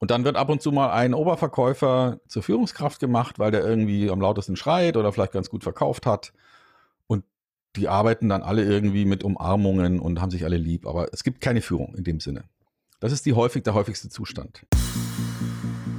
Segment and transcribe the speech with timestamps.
[0.00, 4.10] Und dann wird ab und zu mal ein Oberverkäufer zur Führungskraft gemacht, weil der irgendwie
[4.10, 6.32] am lautesten schreit oder vielleicht ganz gut verkauft hat.
[7.06, 7.22] Und
[7.76, 10.86] die arbeiten dann alle irgendwie mit Umarmungen und haben sich alle lieb.
[10.86, 12.44] Aber es gibt keine Führung in dem Sinne.
[12.98, 14.64] Das ist die häufig der häufigste Zustand.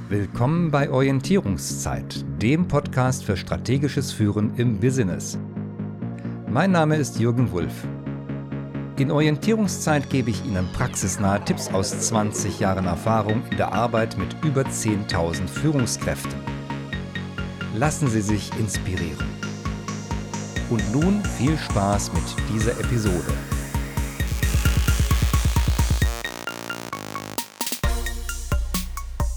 [0.08, 5.38] Willkommen bei Orientierungszeit, dem Podcast für strategisches Führen im Business.
[6.48, 7.86] Mein Name ist Jürgen Wulff.
[9.02, 14.36] In Orientierungszeit gebe ich Ihnen praxisnahe Tipps aus 20 Jahren Erfahrung in der Arbeit mit
[14.44, 16.38] über 10.000 Führungskräften.
[17.74, 19.26] Lassen Sie sich inspirieren.
[20.70, 22.22] Und nun viel Spaß mit
[22.54, 23.32] dieser Episode.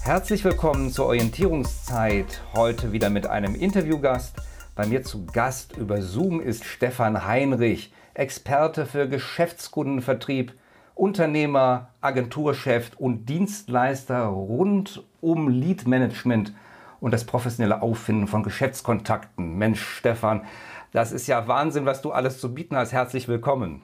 [0.02, 2.44] Herzlich willkommen zur Orientierungszeit.
[2.54, 4.36] Heute wieder mit einem Interviewgast.
[4.76, 7.92] Bei mir zu Gast über Zoom ist Stefan Heinrich.
[8.16, 10.54] Experte für Geschäftskundenvertrieb,
[10.96, 16.54] Unternehmer, Agenturchef und Dienstleister rund um Lead Management
[17.02, 19.58] und das professionelle Auffinden von Geschäftskontakten.
[19.58, 20.46] Mensch, Stefan,
[20.94, 22.94] das ist ja Wahnsinn, was du alles zu bieten hast.
[22.94, 23.82] Herzlich willkommen.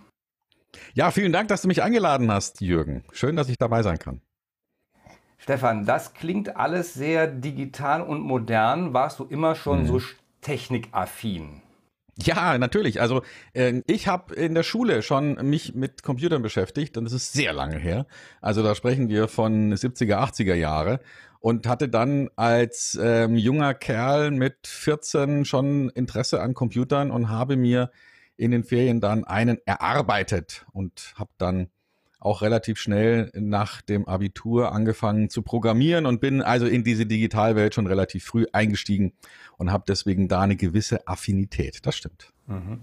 [0.93, 3.03] Ja, vielen Dank, dass du mich eingeladen hast, Jürgen.
[3.11, 4.21] Schön, dass ich dabei sein kann.
[5.37, 8.93] Stefan, das klingt alles sehr digital und modern.
[8.93, 9.87] Warst du immer schon mhm.
[9.87, 10.01] so
[10.39, 11.61] technikaffin?
[12.17, 13.01] Ja, natürlich.
[13.01, 13.23] Also
[13.53, 17.53] äh, ich habe in der Schule schon mich mit Computern beschäftigt und das ist sehr
[17.53, 18.05] lange her.
[18.41, 20.99] Also da sprechen wir von 70er, 80er Jahre
[21.39, 27.55] und hatte dann als ähm, junger Kerl mit 14 schon Interesse an Computern und habe
[27.55, 27.91] mir
[28.37, 31.69] in den Ferien dann einen erarbeitet und habe dann
[32.21, 37.73] auch relativ schnell nach dem Abitur angefangen zu programmieren und bin also in diese Digitalwelt
[37.73, 39.13] schon relativ früh eingestiegen
[39.57, 41.85] und habe deswegen da eine gewisse Affinität.
[41.85, 42.31] Das stimmt.
[42.47, 42.81] Mhm.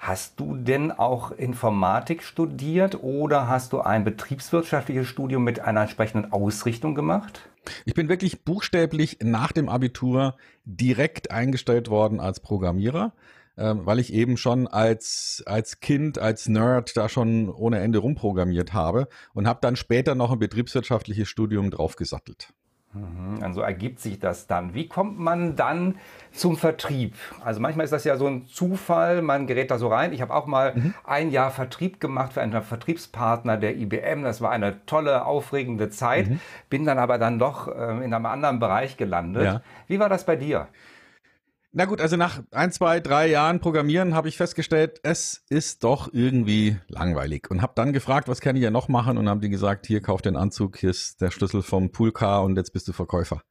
[0.00, 6.32] Hast du denn auch Informatik studiert oder hast du ein betriebswirtschaftliches Studium mit einer entsprechenden
[6.32, 7.48] Ausrichtung gemacht?
[7.84, 13.12] Ich bin wirklich buchstäblich nach dem Abitur direkt eingestellt worden als Programmierer
[13.56, 18.72] ähm, weil ich eben schon als, als Kind, als Nerd da schon ohne Ende rumprogrammiert
[18.72, 22.52] habe und habe dann später noch ein betriebswirtschaftliches Studium draufgesattelt.
[22.92, 24.74] Mhm, also ergibt sich das dann.
[24.74, 25.96] Wie kommt man dann
[26.32, 27.14] zum Vertrieb?
[27.44, 30.12] Also manchmal ist das ja so ein Zufall, man gerät da so rein.
[30.12, 30.94] Ich habe auch mal mhm.
[31.04, 34.24] ein Jahr Vertrieb gemacht für einen Vertriebspartner der IBM.
[34.24, 36.30] Das war eine tolle, aufregende Zeit.
[36.30, 36.40] Mhm.
[36.68, 39.44] Bin dann aber dann doch äh, in einem anderen Bereich gelandet.
[39.44, 39.62] Ja.
[39.86, 40.66] Wie war das bei dir?
[41.72, 46.12] Na gut, also nach ein, zwei, drei Jahren Programmieren habe ich festgestellt, es ist doch
[46.12, 49.50] irgendwie langweilig und habe dann gefragt, was kann ich ja noch machen und haben die
[49.50, 52.92] gesagt, hier kauf den Anzug, hier ist der Schlüssel vom Poolcar und jetzt bist du
[52.92, 53.42] Verkäufer.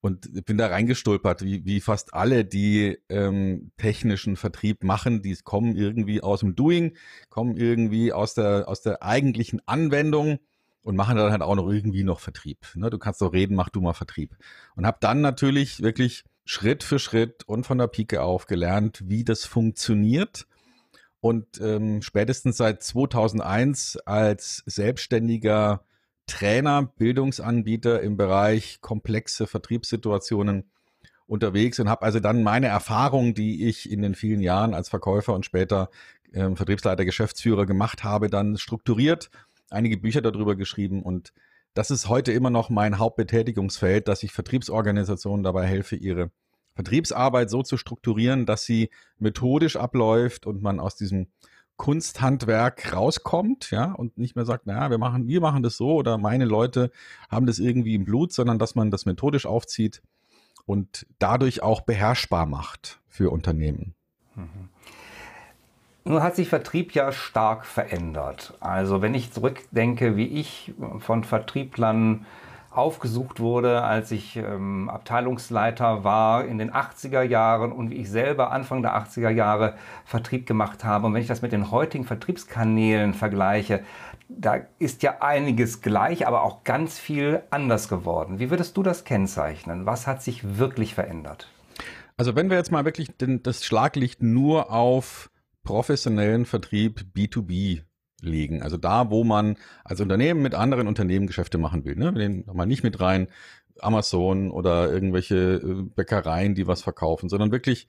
[0.00, 5.74] Und bin da reingestolpert, wie, wie fast alle, die ähm, technischen Vertrieb machen, die kommen
[5.74, 6.96] irgendwie aus dem Doing,
[7.28, 10.38] kommen irgendwie aus der, aus der eigentlichen Anwendung
[10.82, 12.58] und machen dann halt auch noch irgendwie noch Vertrieb.
[12.76, 12.88] Ne?
[12.88, 14.36] Du kannst doch reden, mach du mal Vertrieb.
[14.76, 19.22] Und habe dann natürlich wirklich Schritt für Schritt und von der Pike auf gelernt, wie
[19.22, 20.46] das funktioniert.
[21.20, 25.84] Und ähm, spätestens seit 2001 als selbstständiger
[26.26, 30.70] Trainer, Bildungsanbieter im Bereich komplexe Vertriebssituationen
[31.26, 35.34] unterwegs und habe also dann meine Erfahrungen, die ich in den vielen Jahren als Verkäufer
[35.34, 35.90] und später
[36.32, 39.28] ähm, Vertriebsleiter, Geschäftsführer gemacht habe, dann strukturiert,
[39.68, 41.34] einige Bücher darüber geschrieben und
[41.74, 46.30] das ist heute immer noch mein Hauptbetätigungsfeld, dass ich Vertriebsorganisationen dabei helfe, ihre
[46.74, 51.28] Vertriebsarbeit so zu strukturieren, dass sie methodisch abläuft und man aus diesem
[51.76, 56.18] Kunsthandwerk rauskommt, ja, und nicht mehr sagt, naja, wir machen, wir machen das so oder
[56.18, 56.90] meine Leute
[57.28, 60.02] haben das irgendwie im Blut, sondern dass man das methodisch aufzieht
[60.66, 63.94] und dadurch auch beherrschbar macht für Unternehmen.
[64.34, 64.68] Mhm.
[66.08, 68.54] Nun hat sich Vertrieb ja stark verändert.
[68.60, 72.24] Also wenn ich zurückdenke, wie ich von Vertrieblern
[72.70, 78.52] aufgesucht wurde, als ich ähm, Abteilungsleiter war in den 80er Jahren und wie ich selber
[78.52, 79.74] Anfang der 80er Jahre
[80.06, 81.06] Vertrieb gemacht habe.
[81.06, 83.80] Und wenn ich das mit den heutigen Vertriebskanälen vergleiche,
[84.30, 88.38] da ist ja einiges gleich, aber auch ganz viel anders geworden.
[88.38, 89.84] Wie würdest du das kennzeichnen?
[89.84, 91.50] Was hat sich wirklich verändert?
[92.16, 95.28] Also wenn wir jetzt mal wirklich den, das Schlaglicht nur auf
[95.68, 97.82] professionellen Vertrieb B2B
[98.22, 98.62] legen.
[98.62, 101.94] Also da, wo man als Unternehmen mit anderen Unternehmen Geschäfte machen will.
[101.94, 102.14] Ne?
[102.14, 103.28] Wir nehmen nochmal nicht mit rein
[103.80, 107.86] Amazon oder irgendwelche äh, Bäckereien, die was verkaufen, sondern wirklich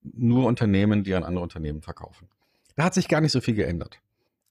[0.00, 2.28] nur Unternehmen, die an andere Unternehmen verkaufen.
[2.76, 3.98] Da hat sich gar nicht so viel geändert.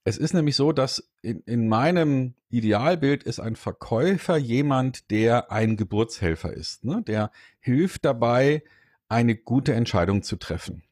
[0.03, 5.77] Es ist nämlich so, dass in, in meinem Idealbild ist ein Verkäufer jemand, der ein
[5.77, 7.01] Geburtshelfer ist, ne?
[7.01, 7.31] der
[7.61, 8.61] hilft dabei,
[9.07, 10.83] eine gute Entscheidung zu treffen.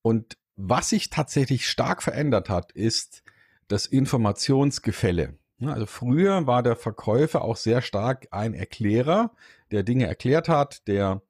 [0.00, 3.22] Und was sich tatsächlich stark verändert hat, ist
[3.68, 9.32] das Informationsgefälle Also früher war der Verkäufer auch sehr stark ein Erklärer,
[9.70, 11.22] der Dinge erklärt hat, der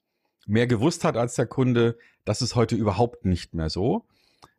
[0.46, 1.98] mehr gewusst hat als der Kunde.
[2.24, 4.04] Das ist heute überhaupt nicht mehr so.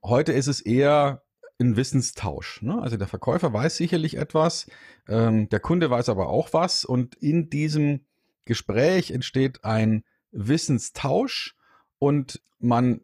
[0.04, 1.24] Heute ist es eher
[1.60, 2.62] ein Wissenstausch.
[2.62, 2.82] Ne?
[2.82, 4.68] Also der Verkäufer weiß sicherlich etwas,
[5.08, 8.06] ähm, der Kunde weiß aber auch was und in diesem
[8.46, 11.56] Gespräch entsteht ein Wissenstausch
[12.00, 13.02] und man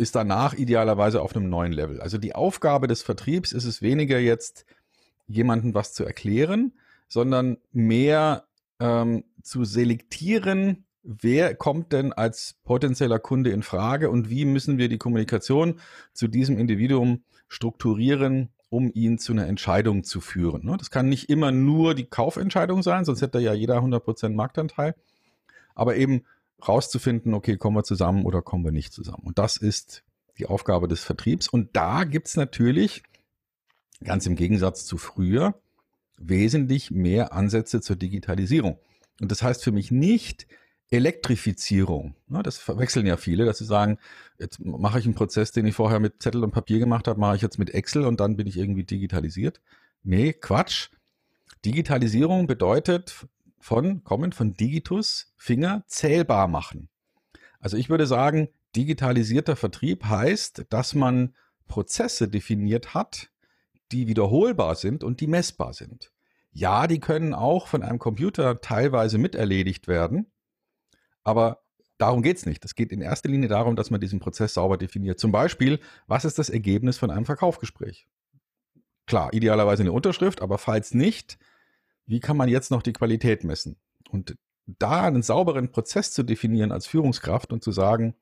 [0.00, 2.00] ist danach idealerweise auf einem neuen Level.
[2.00, 4.64] Also die Aufgabe des Vertriebs ist es weniger jetzt
[5.28, 6.72] jemandem was zu erklären,
[7.08, 8.44] sondern mehr
[8.80, 14.88] ähm, zu selektieren, wer kommt denn als potenzieller Kunde in Frage und wie müssen wir
[14.88, 15.80] die Kommunikation
[16.12, 20.64] zu diesem Individuum strukturieren, um ihn zu einer Entscheidung zu führen.
[20.64, 20.76] Ne?
[20.78, 24.94] Das kann nicht immer nur die Kaufentscheidung sein, sonst hätte ja jeder 100% Marktanteil,
[25.74, 26.22] aber eben
[26.68, 29.22] rauszufinden, okay, kommen wir zusammen oder kommen wir nicht zusammen.
[29.24, 30.02] Und das ist
[30.38, 31.48] die Aufgabe des Vertriebs.
[31.48, 33.02] Und da gibt es natürlich,
[34.02, 35.54] ganz im Gegensatz zu früher,
[36.16, 38.78] wesentlich mehr Ansätze zur Digitalisierung.
[39.20, 40.46] Und das heißt für mich nicht,
[40.90, 42.16] Elektrifizierung.
[42.28, 43.98] Das verwechseln ja viele, dass sie sagen,
[44.38, 47.36] jetzt mache ich einen Prozess, den ich vorher mit Zettel und Papier gemacht habe, mache
[47.36, 49.60] ich jetzt mit Excel und dann bin ich irgendwie digitalisiert.
[50.02, 50.88] Nee, Quatsch.
[51.64, 53.26] Digitalisierung bedeutet
[53.60, 56.88] von, kommen von Digitus, Finger, zählbar machen.
[57.60, 61.34] Also ich würde sagen, digitalisierter Vertrieb heißt, dass man
[61.68, 63.30] Prozesse definiert hat,
[63.92, 66.10] die wiederholbar sind und die messbar sind.
[66.52, 70.32] Ja, die können auch von einem Computer teilweise miterledigt werden,
[71.22, 71.62] aber
[71.98, 72.64] darum geht es nicht.
[72.64, 75.20] Es geht in erster Linie darum, dass man diesen Prozess sauber definiert.
[75.20, 78.08] Zum Beispiel, was ist das Ergebnis von einem Verkaufsgespräch?
[79.06, 81.38] Klar, idealerweise eine Unterschrift, aber falls nicht,
[82.10, 83.76] wie kann man jetzt noch die Qualität messen?
[84.10, 84.36] Und
[84.66, 88.16] da einen sauberen Prozess zu definieren als Führungskraft und zu sagen,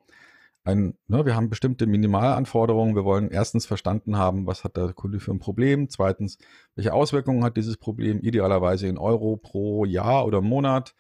[0.63, 2.95] ein, ne, wir haben bestimmte Minimalanforderungen.
[2.95, 5.89] Wir wollen erstens verstanden haben, was hat der Kunde für ein Problem.
[5.89, 6.37] Zweitens,
[6.75, 10.95] welche Auswirkungen hat dieses Problem idealerweise in Euro pro Jahr oder Monat.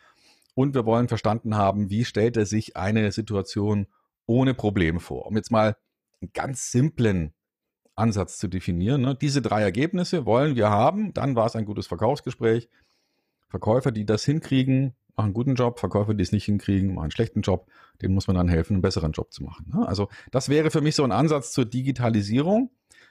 [0.54, 3.86] Und wir wollen verstanden haben, wie stellt er sich eine Situation
[4.24, 5.26] ohne Probleme vor.
[5.26, 5.76] Um jetzt mal
[6.22, 7.34] einen ganz simplen
[7.98, 9.02] Ansatz zu definieren.
[9.02, 9.14] Ne?
[9.14, 12.68] Diese drei Ergebnisse wollen wir haben, dann war es ein gutes Verkaufsgespräch.
[13.48, 15.78] Verkäufer, die das hinkriegen, machen einen guten Job.
[15.80, 17.66] Verkäufer, die es nicht hinkriegen, machen einen schlechten Job.
[18.02, 19.72] Dem muss man dann helfen, einen besseren Job zu machen.
[19.74, 19.86] Ne?
[19.86, 22.70] Also das wäre für mich so ein Ansatz zur Digitalisierung.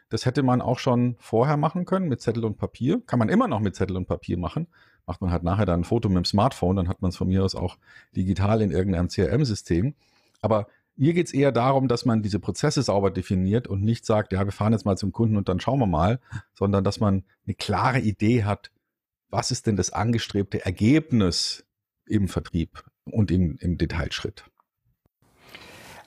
[0.09, 3.01] Das hätte man auch schon vorher machen können mit Zettel und Papier.
[3.05, 4.67] Kann man immer noch mit Zettel und Papier machen
[5.07, 7.29] macht man halt nachher dann ein Foto mit dem Smartphone, dann hat man es von
[7.29, 7.77] mir aus auch
[8.15, 9.95] digital in irgendeinem CRM-System.
[10.41, 10.67] Aber
[10.97, 14.43] mir geht es eher darum, dass man diese Prozesse sauber definiert und nicht sagt, ja,
[14.43, 16.19] wir fahren jetzt mal zum Kunden und dann schauen wir mal,
[16.53, 18.71] sondern dass man eine klare Idee hat,
[19.29, 21.65] was ist denn das angestrebte Ergebnis
[22.07, 24.45] im Vertrieb und im, im Detailschritt.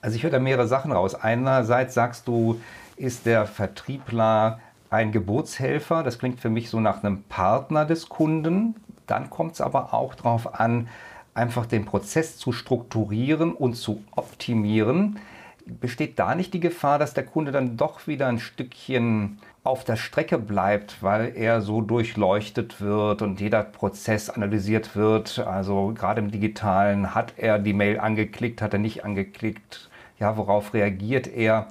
[0.01, 1.15] Also ich höre da mehrere Sachen raus.
[1.15, 2.59] Einerseits sagst du,
[2.97, 4.59] ist der Vertriebler
[4.89, 6.03] ein Geburtshelfer.
[6.03, 8.75] Das klingt für mich so nach einem Partner des Kunden.
[9.07, 10.89] Dann kommt es aber auch darauf an,
[11.33, 15.19] einfach den Prozess zu strukturieren und zu optimieren.
[15.65, 19.95] Besteht da nicht die Gefahr, dass der Kunde dann doch wieder ein Stückchen auf der
[19.95, 25.39] Strecke bleibt, weil er so durchleuchtet wird und jeder Prozess analysiert wird?
[25.39, 29.89] Also gerade im digitalen, hat er die Mail angeklickt, hat er nicht angeklickt?
[30.19, 31.67] Ja, worauf reagiert er?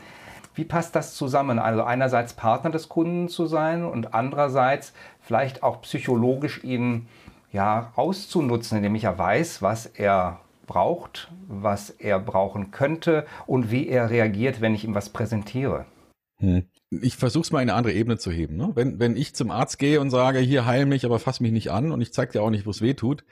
[0.54, 1.58] Wie passt das zusammen?
[1.58, 7.08] Also einerseits Partner des Kunden zu sein und andererseits vielleicht auch psychologisch ihn
[7.52, 13.88] ja, auszunutzen, indem ich ja weiß, was er braucht, was er brauchen könnte und wie
[13.88, 15.85] er reagiert, wenn ich ihm was präsentiere.
[16.37, 16.64] Hm.
[16.90, 18.57] Ich versuche es mal in eine andere Ebene zu heben.
[18.57, 18.71] Ne?
[18.75, 21.71] Wenn, wenn ich zum Arzt gehe und sage, hier heil mich, aber fass mich nicht
[21.71, 23.25] an und ich zeige dir auch nicht, wo es weh tut,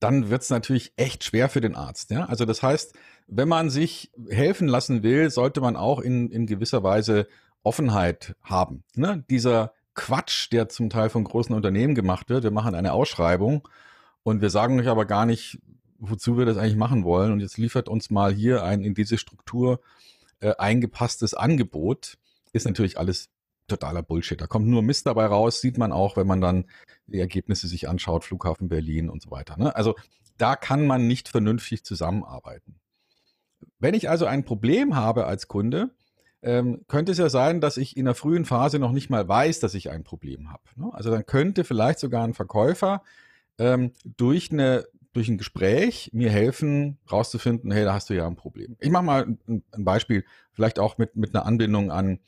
[0.00, 2.10] dann wird es natürlich echt schwer für den Arzt.
[2.10, 2.26] Ja?
[2.26, 2.94] Also das heißt,
[3.28, 7.28] wenn man sich helfen lassen will, sollte man auch in, in gewisser Weise
[7.62, 8.82] Offenheit haben.
[8.94, 9.24] Ne?
[9.30, 13.68] Dieser Quatsch, der zum Teil von großen Unternehmen gemacht wird, wir machen eine Ausschreibung
[14.22, 15.58] und wir sagen euch aber gar nicht,
[15.98, 17.32] wozu wir das eigentlich machen wollen.
[17.32, 19.80] Und jetzt liefert uns mal hier ein in diese Struktur
[20.40, 22.18] äh, eingepasstes Angebot,
[22.52, 23.30] ist natürlich alles
[23.68, 24.40] totaler Bullshit.
[24.40, 26.66] Da kommt nur Mist dabei raus, sieht man auch, wenn man dann
[27.06, 29.56] die Ergebnisse sich anschaut, Flughafen Berlin und so weiter.
[29.56, 29.74] Ne?
[29.74, 29.94] Also
[30.36, 32.80] da kann man nicht vernünftig zusammenarbeiten.
[33.78, 35.90] Wenn ich also ein Problem habe als Kunde,
[36.42, 39.60] ähm, könnte es ja sein, dass ich in der frühen Phase noch nicht mal weiß,
[39.60, 40.62] dass ich ein Problem habe.
[40.76, 40.90] Ne?
[40.92, 43.02] Also dann könnte vielleicht sogar ein Verkäufer
[43.58, 48.36] ähm, durch, eine, durch ein Gespräch mir helfen, rauszufinden, hey, da hast du ja ein
[48.36, 48.76] Problem.
[48.80, 52.18] Ich mache mal ein, ein Beispiel, vielleicht auch mit, mit einer Anbindung an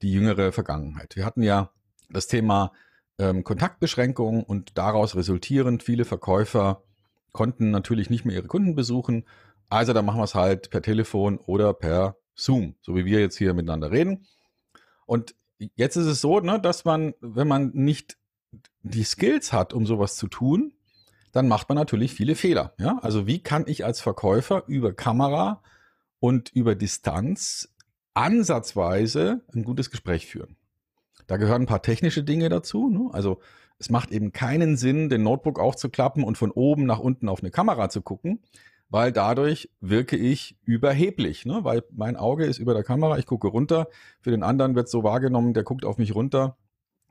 [0.00, 1.16] die jüngere Vergangenheit.
[1.16, 1.70] Wir hatten ja
[2.08, 2.72] das Thema
[3.18, 6.82] ähm, Kontaktbeschränkung und daraus resultierend viele Verkäufer
[7.32, 9.24] konnten natürlich nicht mehr ihre Kunden besuchen.
[9.68, 13.36] Also da machen wir es halt per Telefon oder per Zoom, so wie wir jetzt
[13.36, 14.26] hier miteinander reden.
[15.06, 15.34] Und
[15.74, 18.16] jetzt ist es so, ne, dass man, wenn man nicht
[18.82, 20.72] die Skills hat, um sowas zu tun,
[21.32, 22.74] dann macht man natürlich viele Fehler.
[22.78, 22.98] Ja?
[23.02, 25.62] Also wie kann ich als Verkäufer über Kamera
[26.20, 27.74] und über Distanz
[28.14, 30.56] ansatzweise ein gutes Gespräch führen?
[31.26, 32.88] Da gehören ein paar technische Dinge dazu.
[32.88, 33.10] Ne?
[33.12, 33.40] Also
[33.78, 37.50] es macht eben keinen Sinn, den Notebook aufzuklappen und von oben nach unten auf eine
[37.50, 38.40] Kamera zu gucken,
[38.90, 41.60] weil dadurch wirke ich überheblich, ne?
[41.62, 43.88] weil mein Auge ist über der Kamera, ich gucke runter.
[44.20, 46.56] Für den anderen wird so wahrgenommen, der guckt auf mich runter.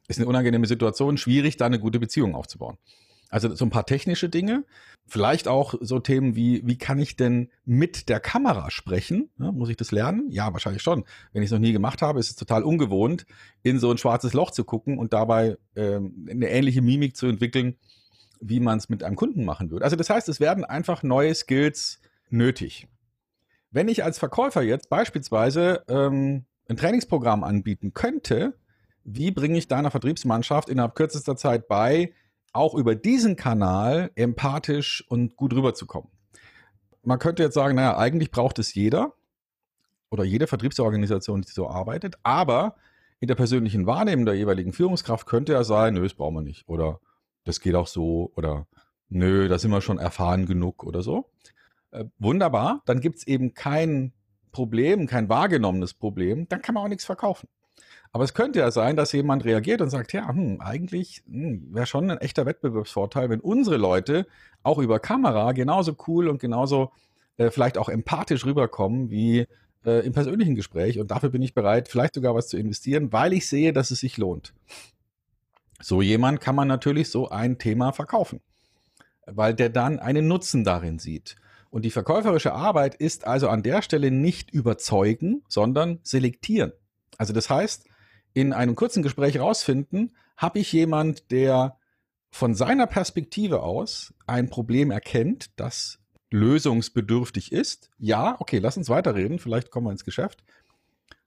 [0.07, 2.77] Ist eine unangenehme Situation, schwierig, da eine gute Beziehung aufzubauen.
[3.29, 4.63] Also so ein paar technische Dinge,
[5.05, 9.29] vielleicht auch so Themen wie, wie kann ich denn mit der Kamera sprechen?
[9.37, 10.29] Ja, muss ich das lernen?
[10.31, 11.03] Ja, wahrscheinlich schon.
[11.33, 13.25] Wenn ich es noch nie gemacht habe, ist es total ungewohnt,
[13.63, 17.75] in so ein schwarzes Loch zu gucken und dabei ähm, eine ähnliche Mimik zu entwickeln,
[18.41, 19.85] wie man es mit einem Kunden machen würde.
[19.85, 22.87] Also das heißt, es werden einfach neue Skills nötig.
[23.71, 28.57] Wenn ich als Verkäufer jetzt beispielsweise ähm, ein Trainingsprogramm anbieten könnte,
[29.03, 32.13] wie bringe ich deiner Vertriebsmannschaft innerhalb kürzester Zeit bei,
[32.53, 36.09] auch über diesen Kanal empathisch und gut rüberzukommen.
[37.03, 39.13] Man könnte jetzt sagen, naja, eigentlich braucht es jeder
[40.09, 42.75] oder jede Vertriebsorganisation, die so arbeitet, aber
[43.19, 46.67] in der persönlichen Wahrnehmung der jeweiligen Führungskraft könnte ja sein, nö, das brauchen wir nicht
[46.67, 46.99] oder
[47.47, 48.67] das geht auch so oder
[49.09, 51.29] nö, da sind wir schon erfahren genug oder so.
[51.91, 54.13] Äh, wunderbar, dann gibt es eben kein
[54.51, 57.47] Problem, kein wahrgenommenes Problem, dann kann man auch nichts verkaufen.
[58.11, 61.85] Aber es könnte ja sein, dass jemand reagiert und sagt, ja, hm, eigentlich hm, wäre
[61.85, 64.25] schon ein echter Wettbewerbsvorteil, wenn unsere Leute
[64.63, 66.91] auch über Kamera genauso cool und genauso
[67.37, 69.47] äh, vielleicht auch empathisch rüberkommen wie
[69.85, 70.99] äh, im persönlichen Gespräch.
[70.99, 73.99] Und dafür bin ich bereit, vielleicht sogar was zu investieren, weil ich sehe, dass es
[73.99, 74.53] sich lohnt.
[75.79, 78.41] So jemand kann man natürlich so ein Thema verkaufen,
[79.25, 81.35] weil der dann einen Nutzen darin sieht.
[81.69, 86.71] Und die verkäuferische Arbeit ist also an der Stelle nicht überzeugen, sondern selektieren.
[87.17, 87.85] Also das heißt,
[88.33, 91.77] in einem kurzen Gespräch rausfinden, habe ich jemand, der
[92.29, 97.89] von seiner Perspektive aus ein Problem erkennt, das lösungsbedürftig ist.
[97.97, 100.43] Ja, okay, lass uns weiterreden, vielleicht kommen wir ins Geschäft.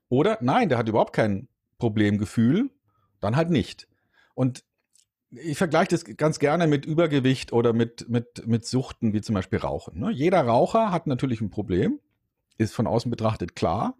[0.09, 2.71] Oder nein, der hat überhaupt kein Problemgefühl,
[3.21, 3.88] dann halt nicht.
[4.40, 4.64] Und
[5.30, 9.59] ich vergleiche das ganz gerne mit Übergewicht oder mit, mit, mit Suchten, wie zum Beispiel
[9.59, 10.00] Rauchen.
[10.00, 10.11] Ne?
[10.12, 12.00] Jeder Raucher hat natürlich ein Problem,
[12.56, 13.99] ist von außen betrachtet klar.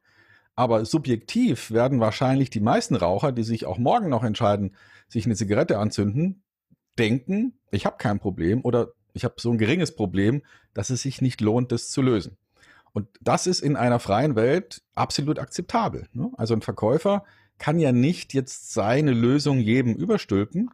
[0.55, 4.75] Aber subjektiv werden wahrscheinlich die meisten Raucher, die sich auch morgen noch entscheiden,
[5.09, 6.43] sich eine Zigarette anzünden,
[6.99, 10.41] denken, ich habe kein Problem oder ich habe so ein geringes Problem,
[10.73, 12.39] dass es sich nicht lohnt, das zu lösen.
[12.95, 16.09] Und das ist in einer freien Welt absolut akzeptabel.
[16.15, 16.33] Ne?
[16.39, 17.25] Also ein Verkäufer
[17.61, 20.71] kann ja nicht jetzt seine Lösung jedem überstülpen,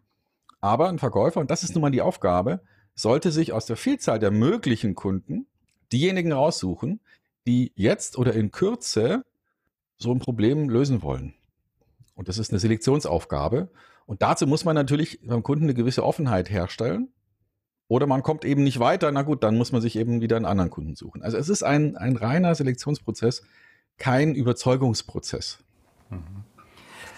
[0.61, 2.61] aber ein Verkäufer, und das ist nun mal die Aufgabe,
[2.95, 5.47] sollte sich aus der Vielzahl der möglichen Kunden
[5.93, 7.01] diejenigen raussuchen,
[7.47, 9.25] die jetzt oder in Kürze
[9.99, 11.35] so ein Problem lösen wollen.
[12.15, 13.69] Und das ist eine Selektionsaufgabe.
[14.07, 17.09] Und dazu muss man natürlich beim Kunden eine gewisse Offenheit herstellen.
[17.89, 20.47] Oder man kommt eben nicht weiter, na gut, dann muss man sich eben wieder einen
[20.47, 21.23] anderen Kunden suchen.
[21.23, 23.43] Also es ist ein, ein reiner Selektionsprozess,
[23.99, 25.59] kein Überzeugungsprozess.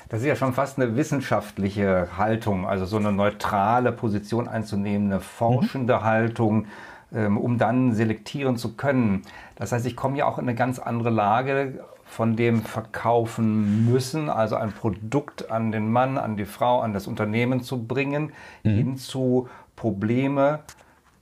[0.09, 5.21] Das ist ja schon fast eine wissenschaftliche Haltung, also so eine neutrale Position einzunehmen, eine
[5.21, 6.03] forschende mhm.
[6.03, 6.67] Haltung,
[7.13, 9.23] ähm, um dann selektieren zu können.
[9.57, 14.31] Das heißt, ich komme ja auch in eine ganz andere Lage von dem verkaufen müssen,
[14.31, 18.71] also ein Produkt an den Mann, an die Frau, an das Unternehmen zu bringen, mhm.
[18.71, 20.61] hin zu Probleme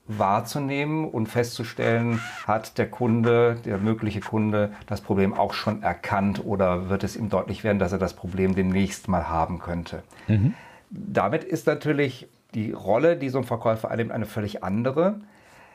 [0.08, 6.88] wahrzunehmen und festzustellen, hat der Kunde, der mögliche Kunde, das Problem auch schon erkannt oder
[6.88, 10.02] wird es ihm deutlich werden, dass er das Problem demnächst mal haben könnte.
[10.28, 10.54] Mhm.
[10.90, 15.20] Damit ist natürlich die Rolle, die so ein Verkäufer einnimmt, eine völlig andere.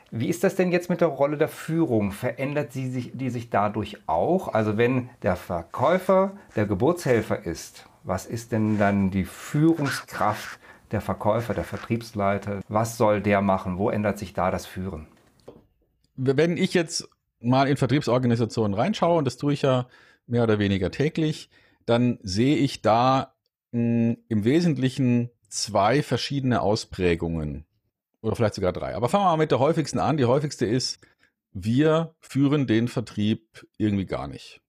[0.10, 2.12] Wie ist das denn jetzt mit der Rolle der Führung?
[2.12, 4.54] Verändert sie sich, die sich dadurch auch?
[4.54, 10.60] Also wenn der Verkäufer der Geburtshelfer ist, was ist denn dann die Führungskraft
[10.92, 12.62] der Verkäufer, der Vertriebsleiter?
[12.68, 13.78] Was soll der machen?
[13.78, 15.08] Wo ändert sich da das Führen?
[16.16, 19.88] Wenn ich jetzt mal in Vertriebsorganisationen reinschaue, und das tue ich ja
[20.28, 21.50] mehr oder weniger täglich,
[21.86, 23.34] dann sehe ich da
[23.72, 27.66] mh, hm, im Wesentlichen zwei verschiedene Ausprägungen
[28.22, 28.96] oder vielleicht sogar drei.
[28.96, 30.18] Aber fangen wir mal mit der häufigsten an.
[30.18, 31.00] Die häufigste ist,
[31.54, 34.62] wir führen den Vertrieb irgendwie gar nicht.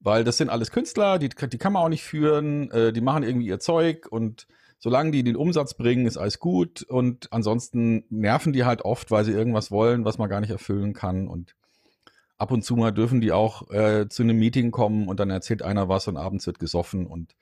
[0.00, 3.22] Weil das sind alles Künstler, die, die kann man auch nicht führen, äh, die machen
[3.22, 4.46] irgendwie ihr Zeug und
[4.84, 9.24] solange die den Umsatz bringen, ist alles gut und ansonsten nerven die halt oft, weil
[9.24, 11.56] sie irgendwas wollen, was man gar nicht erfüllen kann und
[12.36, 15.62] ab und zu mal dürfen die auch äh, zu einem Meeting kommen und dann erzählt
[15.62, 17.34] einer was und abends wird gesoffen und,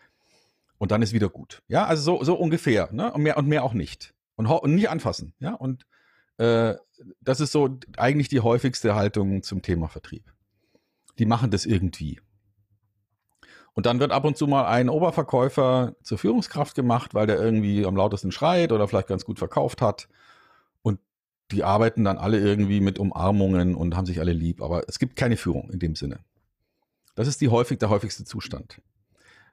[0.79, 1.65] und dann ist wieder gut.
[1.67, 3.13] Ja, also so, so ungefähr, ne?
[3.13, 5.35] Und mehr und mehr auch nicht und, und nicht anfassen.
[5.41, 5.85] Ja, und
[6.37, 6.77] äh,
[7.21, 10.33] das ist so eigentlich die häufigste Haltung zum Thema Vertrieb.
[11.19, 12.21] Die machen das irgendwie.
[13.75, 17.87] Und dann wird ab und zu mal ein Oberverkäufer zur Führungskraft gemacht, weil der irgendwie
[17.87, 20.09] am lautesten schreit oder vielleicht ganz gut verkauft hat.
[20.83, 21.01] Und
[21.51, 24.61] die arbeiten dann alle irgendwie mit Umarmungen und haben sich alle lieb.
[24.61, 26.21] Aber es gibt keine Führung in dem Sinne.
[27.15, 28.81] Das ist die häufig, der häufigste Zustand.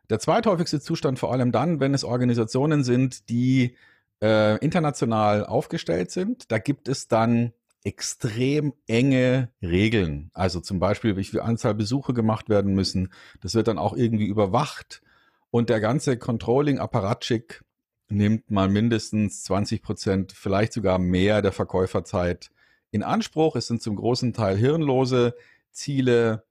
[0.10, 3.76] Der zweithäufigste Zustand vor allem dann, wenn es Organisationen sind, die
[4.22, 6.52] äh, international aufgestellt sind.
[6.52, 10.32] Da gibt es dann extrem enge Regeln.
[10.34, 13.12] Also zum Beispiel, wie viel Anzahl Besuche gemacht werden müssen.
[13.42, 15.02] Das wird dann auch irgendwie überwacht.
[15.52, 17.64] Und der ganze Controlling-Apparatschick
[18.10, 22.52] nimmt mal mindestens 20 Prozent, vielleicht sogar mehr der Verkäuferzeit
[22.92, 23.56] in Anspruch.
[23.56, 25.36] Es sind zum großen Teil hirnlose
[25.72, 26.44] Ziele.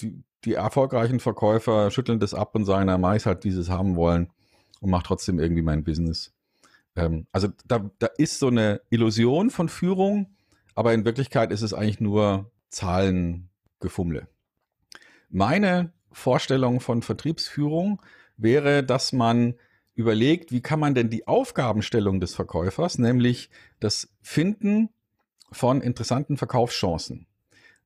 [0.00, 3.96] Die, die erfolgreichen Verkäufer schütteln das ab und sagen, na, mach ich halt dieses haben
[3.96, 4.30] wollen
[4.80, 6.32] und mach trotzdem irgendwie mein Business.
[6.96, 10.34] Ähm, also da, da ist so eine Illusion von Führung,
[10.74, 14.28] aber in Wirklichkeit ist es eigentlich nur Zahlengefummle.
[15.28, 18.02] Meine Vorstellung von Vertriebsführung
[18.36, 19.54] wäre, dass man
[19.94, 23.50] überlegt, wie kann man denn die Aufgabenstellung des Verkäufers, nämlich
[23.80, 24.88] das Finden
[25.50, 27.26] von interessanten Verkaufschancen,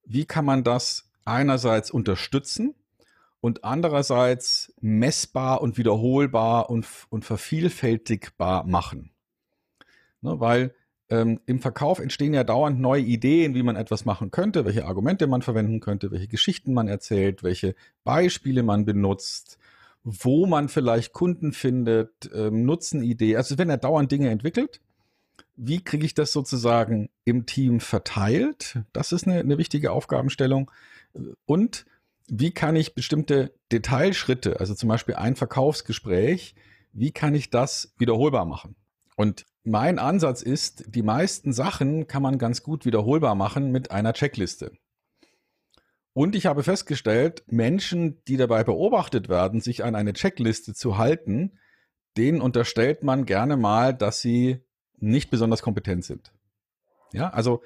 [0.05, 2.75] wie kann man das einerseits unterstützen
[3.40, 9.11] und andererseits messbar und wiederholbar und, und vervielfältigbar machen.
[10.21, 10.75] Ne, weil
[11.09, 15.27] ähm, im Verkauf entstehen ja dauernd neue Ideen, wie man etwas machen könnte, welche Argumente
[15.27, 19.59] man verwenden könnte, welche Geschichten man erzählt, welche Beispiele man benutzt,
[20.03, 23.37] wo man vielleicht Kunden findet, ähm, Nutzenidee.
[23.37, 24.81] Also wenn er dauernd Dinge entwickelt,
[25.57, 28.79] wie kriege ich das sozusagen im Team verteilt?
[28.93, 30.71] Das ist eine, eine wichtige Aufgabenstellung.
[31.47, 31.87] Und
[32.29, 36.55] wie kann ich bestimmte Detailschritte, also zum Beispiel ein Verkaufsgespräch,
[36.93, 38.75] wie kann ich das wiederholbar machen?
[39.17, 44.13] Und mein Ansatz ist, die meisten Sachen kann man ganz gut wiederholbar machen mit einer
[44.13, 44.73] Checkliste.
[46.13, 51.59] Und ich habe festgestellt, Menschen, die dabei beobachtet werden, sich an eine Checkliste zu halten,
[52.17, 54.65] denen unterstellt man gerne mal, dass sie
[54.99, 56.33] nicht besonders kompetent sind.
[57.13, 57.63] Ja, also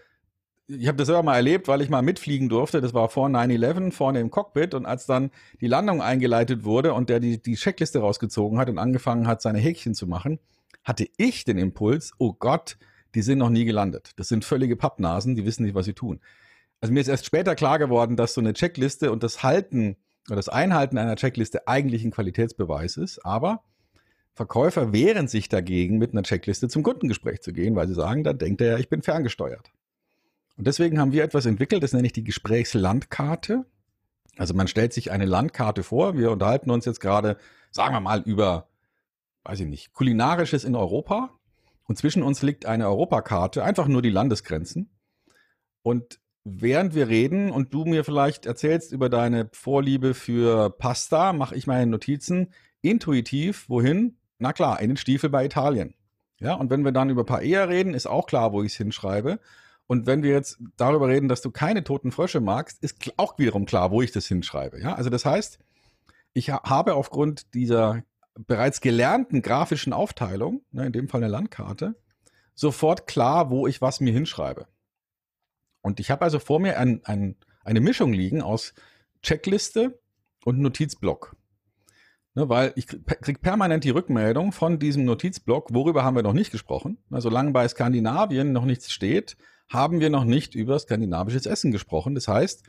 [0.66, 2.80] ich habe das selber mal erlebt, weil ich mal mitfliegen durfte.
[2.80, 7.08] Das war vor 9-11 vorne im Cockpit und als dann die Landung eingeleitet wurde und
[7.08, 10.38] der die, die Checkliste rausgezogen hat und angefangen hat, seine Häkchen zu machen,
[10.84, 12.78] hatte ich den Impuls, oh Gott,
[13.14, 14.12] die sind noch nie gelandet.
[14.16, 16.20] Das sind völlige Pappnasen, die wissen nicht, was sie tun.
[16.80, 19.96] Also mir ist erst später klar geworden, dass so eine Checkliste und das Halten
[20.28, 23.64] oder das Einhalten einer Checkliste eigentlich ein Qualitätsbeweis ist, aber
[24.34, 28.32] Verkäufer wehren sich dagegen, mit einer Checkliste zum Kundengespräch zu gehen, weil sie sagen, da
[28.32, 29.70] denkt er ja, ich bin ferngesteuert.
[30.56, 33.66] Und deswegen haben wir etwas entwickelt, das nenne ich die Gesprächslandkarte.
[34.38, 36.16] Also man stellt sich eine Landkarte vor.
[36.16, 37.36] Wir unterhalten uns jetzt gerade,
[37.70, 38.69] sagen wir mal, über
[39.50, 41.30] weiß ich nicht, kulinarisches in Europa.
[41.88, 44.90] Und zwischen uns liegt eine Europakarte, einfach nur die Landesgrenzen.
[45.82, 51.56] Und während wir reden und du mir vielleicht erzählst über deine Vorliebe für Pasta, mache
[51.56, 54.18] ich meine Notizen intuitiv, wohin?
[54.38, 55.94] Na klar, in den Stiefel bei Italien.
[56.38, 59.40] Ja, und wenn wir dann über Paella reden, ist auch klar, wo ich es hinschreibe.
[59.88, 63.66] Und wenn wir jetzt darüber reden, dass du keine toten Frösche magst, ist auch wiederum
[63.66, 64.80] klar, wo ich das hinschreibe.
[64.80, 65.58] Ja, also das heißt,
[66.34, 71.96] ich habe aufgrund dieser bereits gelernten grafischen Aufteilung, ne, in dem Fall eine Landkarte,
[72.54, 74.66] sofort klar, wo ich was mir hinschreibe.
[75.82, 78.74] Und ich habe also vor mir ein, ein, eine Mischung liegen aus
[79.22, 80.00] Checkliste
[80.44, 81.36] und Notizblock.
[82.34, 86.52] Ne, weil ich kriege permanent die Rückmeldung von diesem Notizblock, worüber haben wir noch nicht
[86.52, 86.98] gesprochen.
[87.08, 89.36] Ne, solange bei Skandinavien noch nichts steht,
[89.68, 92.14] haben wir noch nicht über skandinavisches Essen gesprochen.
[92.14, 92.64] Das heißt,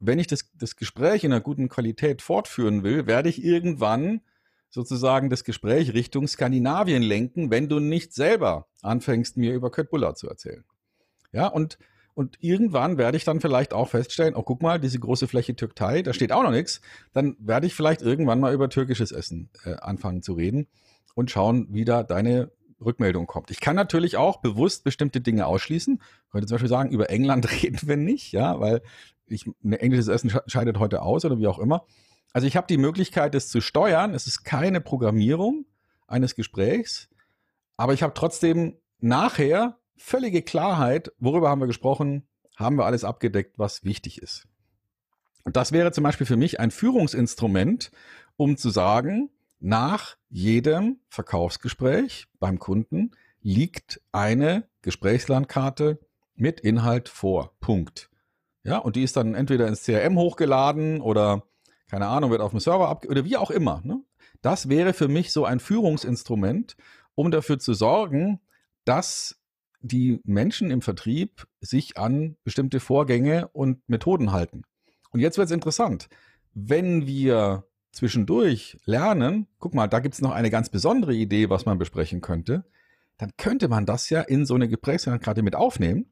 [0.00, 4.20] wenn ich das, das Gespräch in einer guten Qualität fortführen will, werde ich irgendwann
[4.74, 10.28] sozusagen das Gespräch Richtung Skandinavien lenken, wenn du nicht selber anfängst, mir über Köttbullar zu
[10.28, 10.64] erzählen.
[11.30, 11.78] Ja, und,
[12.14, 16.02] und irgendwann werde ich dann vielleicht auch feststellen, oh, guck mal, diese große Fläche Türkei,
[16.02, 16.80] da steht auch noch nichts.
[17.12, 20.66] Dann werde ich vielleicht irgendwann mal über türkisches Essen äh, anfangen zu reden
[21.14, 22.50] und schauen, wie da deine
[22.84, 23.52] Rückmeldung kommt.
[23.52, 26.02] Ich kann natürlich auch bewusst bestimmte Dinge ausschließen.
[26.02, 28.82] Ich könnte zum Beispiel sagen, über England reden wir nicht, ja, weil
[29.28, 31.86] ich, englisches Essen scheidet heute aus oder wie auch immer.
[32.34, 34.12] Also ich habe die Möglichkeit, das zu steuern.
[34.12, 35.66] Es ist keine Programmierung
[36.08, 37.08] eines Gesprächs,
[37.76, 43.58] aber ich habe trotzdem nachher völlige Klarheit, worüber haben wir gesprochen, haben wir alles abgedeckt,
[43.58, 44.48] was wichtig ist.
[45.44, 47.92] Und das wäre zum Beispiel für mich ein Führungsinstrument,
[48.36, 56.00] um zu sagen, nach jedem Verkaufsgespräch beim Kunden liegt eine Gesprächslandkarte
[56.34, 57.52] mit Inhalt vor.
[57.60, 58.10] Punkt.
[58.64, 61.44] Ja, und die ist dann entweder ins CRM hochgeladen oder
[61.94, 63.80] keine Ahnung, wird auf dem Server ab oder wie auch immer.
[63.84, 64.02] Ne?
[64.42, 66.76] Das wäre für mich so ein Führungsinstrument,
[67.14, 68.40] um dafür zu sorgen,
[68.84, 69.40] dass
[69.80, 74.62] die Menschen im Vertrieb sich an bestimmte Vorgänge und Methoden halten.
[75.12, 76.08] Und jetzt wird es interessant.
[76.52, 81.64] Wenn wir zwischendurch lernen, guck mal, da gibt es noch eine ganz besondere Idee, was
[81.64, 82.64] man besprechen könnte,
[83.18, 86.06] dann könnte man das ja in so eine Gesprächslandkarte mit aufnehmen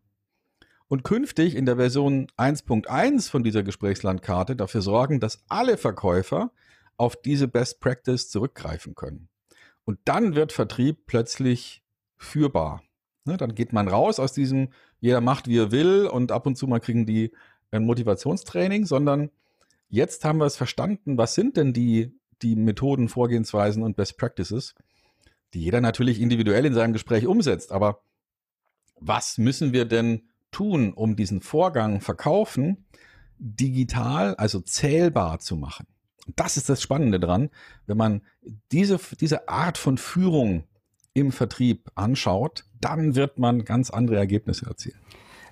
[0.92, 6.52] und künftig in der Version 1.1 von dieser Gesprächslandkarte dafür sorgen, dass alle Verkäufer
[6.98, 9.30] auf diese Best Practice zurückgreifen können.
[9.86, 11.82] Und dann wird Vertrieb plötzlich
[12.18, 12.82] führbar.
[13.24, 14.68] Ne, dann geht man raus aus diesem,
[15.00, 17.32] jeder macht wie er will und ab und zu mal kriegen die
[17.70, 19.30] ein Motivationstraining, sondern
[19.88, 24.74] jetzt haben wir es verstanden, was sind denn die, die Methoden, Vorgehensweisen und Best Practices,
[25.54, 27.72] die jeder natürlich individuell in seinem Gespräch umsetzt.
[27.72, 28.02] Aber
[29.00, 32.86] was müssen wir denn tun, um diesen Vorgang Verkaufen
[33.38, 35.86] digital, also zählbar zu machen?
[36.36, 37.50] Das ist das Spannende dran,
[37.86, 38.22] wenn man
[38.70, 40.64] diese, diese Art von Führung
[41.14, 44.98] im Vertrieb anschaut, dann wird man ganz andere Ergebnisse erzielen.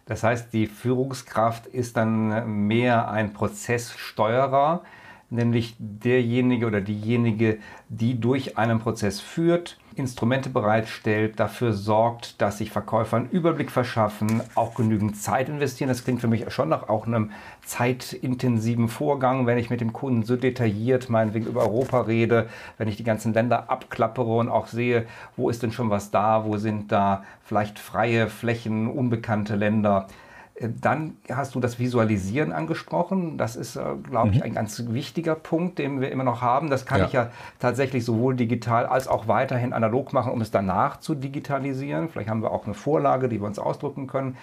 [0.06, 4.82] Das heißt, die Führungskraft ist dann mehr ein Prozesssteuerer,
[5.30, 12.70] nämlich derjenige oder diejenige, die durch einen Prozess führt, Instrumente bereitstellt, dafür sorgt, dass sich
[12.70, 15.88] Verkäufer einen Überblick verschaffen, auch genügend Zeit investieren.
[15.88, 17.30] Das klingt für mich schon nach auch einem
[17.64, 22.96] zeitintensiven Vorgang, wenn ich mit dem Kunden so detailliert meinetwegen über Europa rede, wenn ich
[22.96, 26.92] die ganzen Länder abklappere und auch sehe, wo ist denn schon was da, wo sind
[26.92, 30.06] da vielleicht freie Flächen, unbekannte Länder.
[30.80, 33.38] Dann hast du das Visualisieren angesprochen.
[33.38, 34.42] Das ist, äh, glaube ich, mhm.
[34.42, 36.68] ein ganz wichtiger Punkt, den wir immer noch haben.
[36.68, 37.06] Das kann ja.
[37.06, 42.10] ich ja tatsächlich sowohl digital als auch weiterhin analog machen, um es danach zu digitalisieren.
[42.10, 44.36] Vielleicht haben wir auch eine Vorlage, die wir uns ausdrucken können.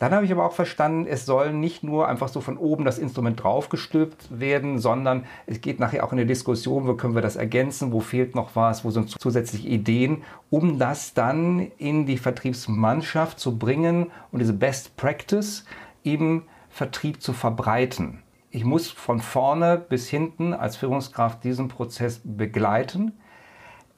[0.00, 2.98] Dann habe ich aber auch verstanden, es soll nicht nur einfach so von oben das
[2.98, 7.36] Instrument draufgestülpt werden, sondern es geht nachher auch in der Diskussion, wo können wir das
[7.36, 13.38] ergänzen, wo fehlt noch was, wo sind zusätzliche Ideen, um das dann in die Vertriebsmannschaft
[13.38, 15.66] zu bringen und diese Best Practice
[16.02, 18.22] im Vertrieb zu verbreiten.
[18.50, 23.12] Ich muss von vorne bis hinten als Führungskraft diesen Prozess begleiten.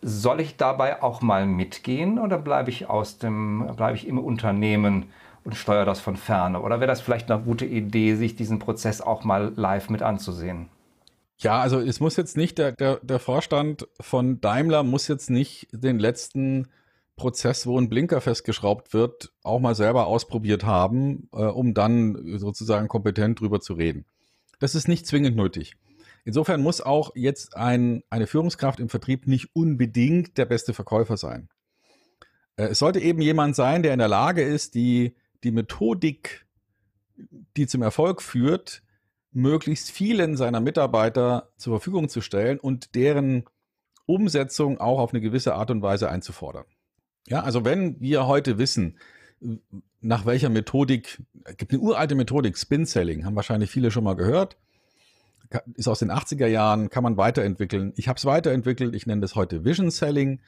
[0.00, 5.06] Soll ich dabei auch mal mitgehen oder bleibe ich aus dem, bleibe ich im Unternehmen
[5.44, 6.60] und steuere das von ferne?
[6.60, 10.68] Oder wäre das vielleicht eine gute Idee, sich diesen Prozess auch mal live mit anzusehen?
[11.38, 15.68] Ja, also es muss jetzt nicht, der, der, der Vorstand von Daimler muss jetzt nicht
[15.72, 16.68] den letzten
[17.16, 22.88] Prozess, wo ein Blinker festgeschraubt wird, auch mal selber ausprobiert haben, äh, um dann sozusagen
[22.88, 24.06] kompetent drüber zu reden.
[24.60, 25.74] Das ist nicht zwingend nötig.
[26.24, 31.48] Insofern muss auch jetzt ein, eine Führungskraft im Vertrieb nicht unbedingt der beste Verkäufer sein.
[32.56, 36.46] Äh, es sollte eben jemand sein, der in der Lage ist, die die Methodik,
[37.56, 38.82] die zum Erfolg führt,
[39.32, 43.44] möglichst vielen seiner Mitarbeiter zur Verfügung zu stellen und deren
[44.06, 46.64] Umsetzung auch auf eine gewisse Art und Weise einzufordern.
[47.28, 48.98] Ja, also wenn wir heute wissen,
[50.00, 54.16] nach welcher Methodik, es gibt eine uralte Methodik, Spin Selling, haben wahrscheinlich viele schon mal
[54.16, 54.56] gehört,
[55.74, 57.92] ist aus den 80er Jahren, kann man weiterentwickeln.
[57.96, 60.40] Ich habe es weiterentwickelt, ich nenne das heute Vision Selling,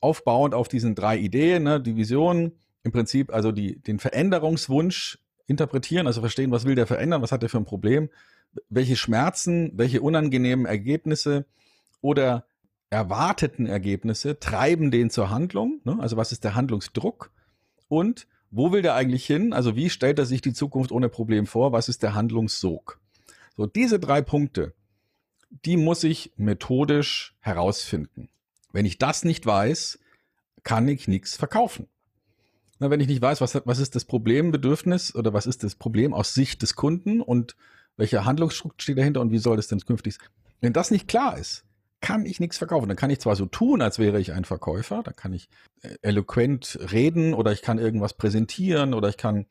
[0.00, 2.52] aufbauend auf diesen drei Ideen, ne, die Vision,
[2.86, 7.42] im Prinzip also die, den Veränderungswunsch interpretieren, also verstehen, was will der verändern, was hat
[7.42, 8.08] er für ein Problem,
[8.70, 11.46] welche Schmerzen, welche unangenehmen Ergebnisse
[12.00, 12.46] oder
[12.88, 15.96] erwarteten Ergebnisse treiben den zur Handlung, ne?
[15.98, 17.32] also was ist der Handlungsdruck
[17.88, 21.46] und wo will der eigentlich hin, also wie stellt er sich die Zukunft ohne Problem
[21.46, 23.00] vor, was ist der Handlungssog.
[23.56, 24.74] So, diese drei Punkte,
[25.64, 28.28] die muss ich methodisch herausfinden.
[28.72, 29.98] Wenn ich das nicht weiß,
[30.62, 31.88] kann ich nichts verkaufen.
[32.78, 36.12] Na, wenn ich nicht weiß, was, was ist das Problembedürfnis oder was ist das Problem
[36.12, 37.56] aus Sicht des Kunden und
[37.96, 40.28] welcher Handlungsstruktur steht dahinter und wie soll das denn künftig sein?
[40.60, 41.64] Wenn das nicht klar ist,
[42.00, 42.88] kann ich nichts verkaufen.
[42.88, 45.48] Dann kann ich zwar so tun, als wäre ich ein Verkäufer, dann kann ich
[45.82, 49.46] äh, eloquent reden oder ich kann irgendwas präsentieren oder ich kann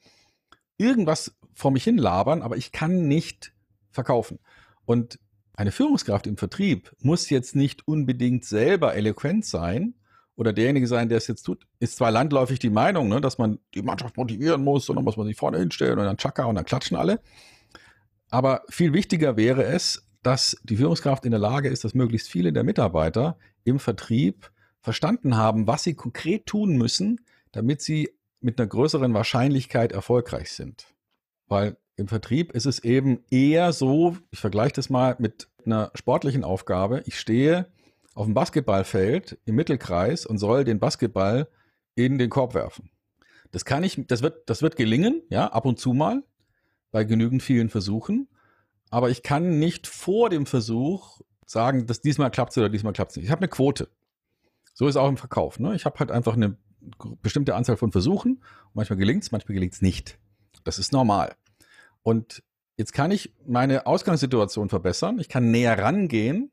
[0.78, 3.54] irgendwas vor mich hin labern, aber ich kann nicht
[3.90, 4.40] verkaufen.
[4.86, 5.20] Und
[5.54, 9.96] eine Führungskraft im Vertrieb muss jetzt nicht unbedingt selber eloquent sein,
[10.36, 13.60] oder derjenige sein, der es jetzt tut, ist zwar landläufig die Meinung, ne, dass man
[13.74, 16.56] die Mannschaft motivieren muss und dann muss man sich vorne hinstellen und dann tschakka und
[16.56, 17.21] dann klatschen alle.
[18.30, 22.52] Aber viel wichtiger wäre es, dass die Führungskraft in der Lage ist, dass möglichst viele
[22.52, 27.21] der Mitarbeiter im Vertrieb verstanden haben, was sie konkret tun müssen,
[27.52, 28.10] damit sie
[28.41, 30.88] mit einer größeren Wahrscheinlichkeit erfolgreich sind.
[31.48, 36.43] Weil im Vertrieb ist es eben eher so, ich vergleiche das mal mit einer sportlichen
[36.43, 37.67] Aufgabe, ich stehe
[38.15, 41.47] auf dem Basketballfeld im Mittelkreis und soll den Basketball
[41.93, 42.89] in den Korb werfen.
[43.51, 46.23] Das kann ich, das wird, das wird gelingen, ja, ab und zu mal,
[46.91, 48.28] bei genügend vielen Versuchen.
[48.89, 53.12] Aber ich kann nicht vor dem Versuch sagen, dass diesmal klappt es oder diesmal klappt
[53.12, 53.25] es nicht.
[53.25, 53.89] Ich habe eine Quote.
[54.73, 55.60] So ist auch im Verkauf.
[55.60, 55.75] Ne?
[55.75, 56.58] Ich habe halt einfach eine
[57.21, 58.43] bestimmte Anzahl von Versuchen.
[58.73, 60.17] Manchmal gelingt es, manchmal gelingt es nicht.
[60.63, 61.36] Das ist normal.
[62.01, 62.43] Und
[62.78, 65.19] Jetzt kann ich meine Ausgangssituation verbessern.
[65.19, 66.51] Ich kann näher rangehen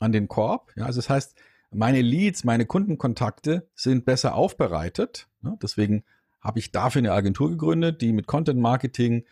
[0.00, 0.72] an den Korb.
[0.74, 1.36] Ja, also das heißt,
[1.70, 5.28] meine Leads, meine Kundenkontakte sind besser aufbereitet.
[5.42, 6.02] Ja, deswegen
[6.40, 9.24] habe ich dafür eine Agentur gegründet, die mit Content Marketing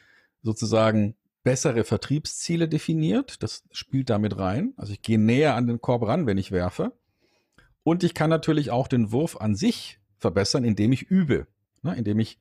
[0.42, 3.42] sozusagen bessere Vertriebsziele definiert.
[3.42, 4.74] Das spielt damit rein.
[4.76, 6.92] Also ich gehe näher an den Korb ran, wenn ich werfe.
[7.83, 11.46] Und ich kann natürlich auch den Wurf an sich verbessern, indem ich übe.
[11.83, 12.38] Ne, indem ich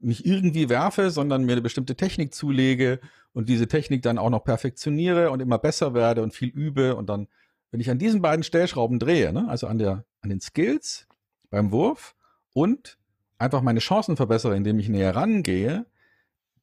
[0.00, 3.00] nicht irgendwie werfe, sondern mir eine bestimmte Technik zulege
[3.32, 7.08] und diese Technik dann auch noch perfektioniere und immer besser werde und viel übe und
[7.08, 7.28] dann,
[7.70, 11.08] wenn ich an diesen beiden Stellschrauben drehe, ne, also an der, an den Skills
[11.50, 12.14] beim Wurf
[12.52, 12.98] und
[13.38, 15.86] einfach meine Chancen verbessere, indem ich näher rangehe,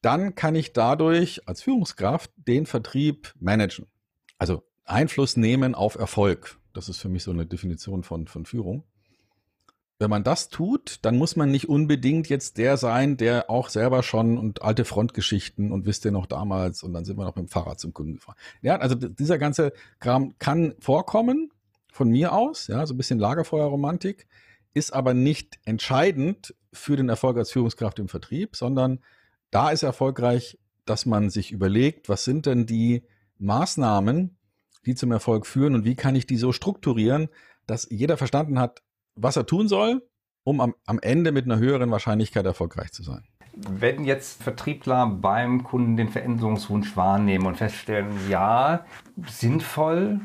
[0.01, 3.87] dann kann ich dadurch als Führungskraft den Vertrieb managen.
[4.37, 6.57] Also Einfluss nehmen auf Erfolg.
[6.73, 8.85] Das ist für mich so eine Definition von, von Führung
[9.99, 14.01] wenn man das tut, dann muss man nicht unbedingt jetzt der sein, der auch selber
[14.01, 17.45] schon und alte Frontgeschichten und wisst ihr noch damals und dann sind wir noch mit
[17.45, 18.37] dem Fahrrad zum Kunden gefahren.
[18.61, 21.51] Ja, also dieser ganze Kram kann vorkommen
[21.91, 24.25] von mir aus, ja, so ein bisschen Lagerfeuerromantik,
[24.73, 28.99] ist aber nicht entscheidend für den Erfolg als Führungskraft im Vertrieb, sondern
[29.51, 33.03] da ist erfolgreich, dass man sich überlegt, was sind denn die
[33.39, 34.37] Maßnahmen,
[34.85, 37.27] die zum Erfolg führen und wie kann ich die so strukturieren,
[37.67, 38.81] dass jeder verstanden hat,
[39.15, 40.01] was er tun soll,
[40.43, 43.23] um am, am Ende mit einer höheren Wahrscheinlichkeit erfolgreich zu sein.
[43.53, 48.85] Wenn jetzt Vertriebler beim Kunden den Veränderungswunsch wahrnehmen und feststellen, ja,
[49.27, 50.21] sinnvoll,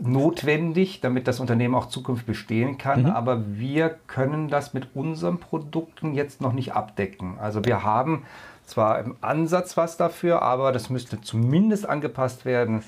[0.00, 3.02] notwendig, damit das Unternehmen auch zukünftig bestehen kann.
[3.02, 3.10] Mhm.
[3.10, 7.38] Aber wir können das mit unseren Produkten jetzt noch nicht abdecken.
[7.38, 8.24] Also wir haben
[8.64, 12.82] zwar im Ansatz was dafür, aber das müsste zumindest angepasst werden.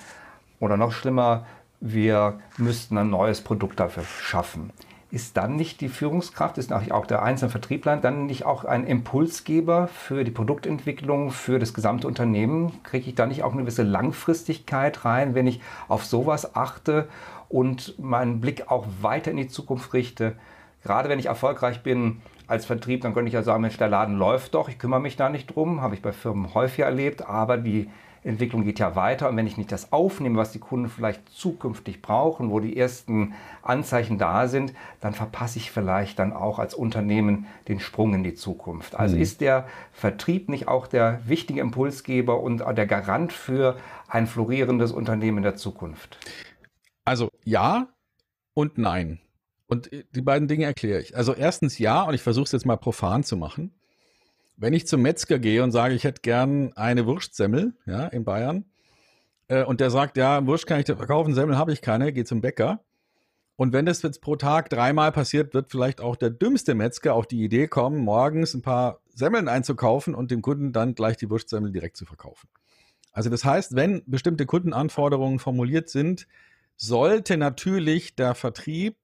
[0.59, 1.46] Oder noch schlimmer,
[1.80, 4.72] wir müssten ein neues Produkt dafür schaffen
[5.16, 9.88] ist dann nicht die Führungskraft, ist auch der einzelne Vertriebler dann nicht auch ein Impulsgeber
[9.88, 12.83] für die Produktentwicklung, für das gesamte Unternehmen?
[12.83, 17.09] Kriege ich da nicht auch eine gewisse Langfristigkeit rein, wenn ich auf sowas achte
[17.48, 20.35] und meinen Blick auch weiter in die Zukunft richte?
[20.83, 24.18] Gerade wenn ich erfolgreich bin als Vertrieb, dann könnte ich ja sagen, Mensch, der Laden
[24.18, 27.57] läuft doch, ich kümmere mich da nicht drum, habe ich bei Firmen häufig erlebt, aber
[27.57, 27.88] die
[28.26, 32.02] Entwicklung geht ja weiter und wenn ich nicht das aufnehme, was die Kunden vielleicht zukünftig
[32.02, 37.46] brauchen, wo die ersten Anzeichen da sind, dann verpasse ich vielleicht dann auch als Unternehmen
[37.68, 38.96] den Sprung in die Zukunft.
[38.96, 39.22] Also mhm.
[39.22, 43.76] ist der Vertrieb nicht auch der wichtige Impulsgeber und der Garant für
[44.08, 46.18] ein florierendes Unternehmen in der Zukunft?
[47.04, 47.88] Also ja
[48.54, 49.20] und nein.
[49.68, 51.16] Und die beiden Dinge erkläre ich.
[51.16, 53.72] Also erstens ja, und ich versuche es jetzt mal profan zu machen.
[54.57, 58.64] Wenn ich zum Metzger gehe und sage, ich hätte gern eine Wurstsemmel, ja, in Bayern,
[59.49, 62.25] äh, und der sagt, ja, Wurst kann ich dir verkaufen, Semmel habe ich keine, geh
[62.25, 62.81] zum Bäcker.
[63.57, 67.27] Und wenn das jetzt pro Tag dreimal passiert, wird vielleicht auch der dümmste Metzger auf
[67.27, 71.73] die Idee kommen, morgens ein paar Semmeln einzukaufen und dem Kunden dann gleich die Wurstsemmel
[71.73, 72.49] direkt zu verkaufen.
[73.12, 76.27] Also das heißt, wenn bestimmte Kundenanforderungen formuliert sind,
[76.77, 78.97] sollte natürlich der Vertrieb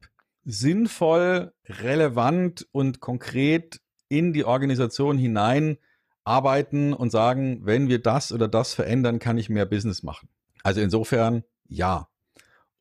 [0.45, 3.81] sinnvoll, relevant und konkret
[4.12, 5.79] in die Organisation hinein
[6.22, 10.29] arbeiten und sagen, wenn wir das oder das verändern, kann ich mehr Business machen.
[10.62, 12.09] Also insofern ja.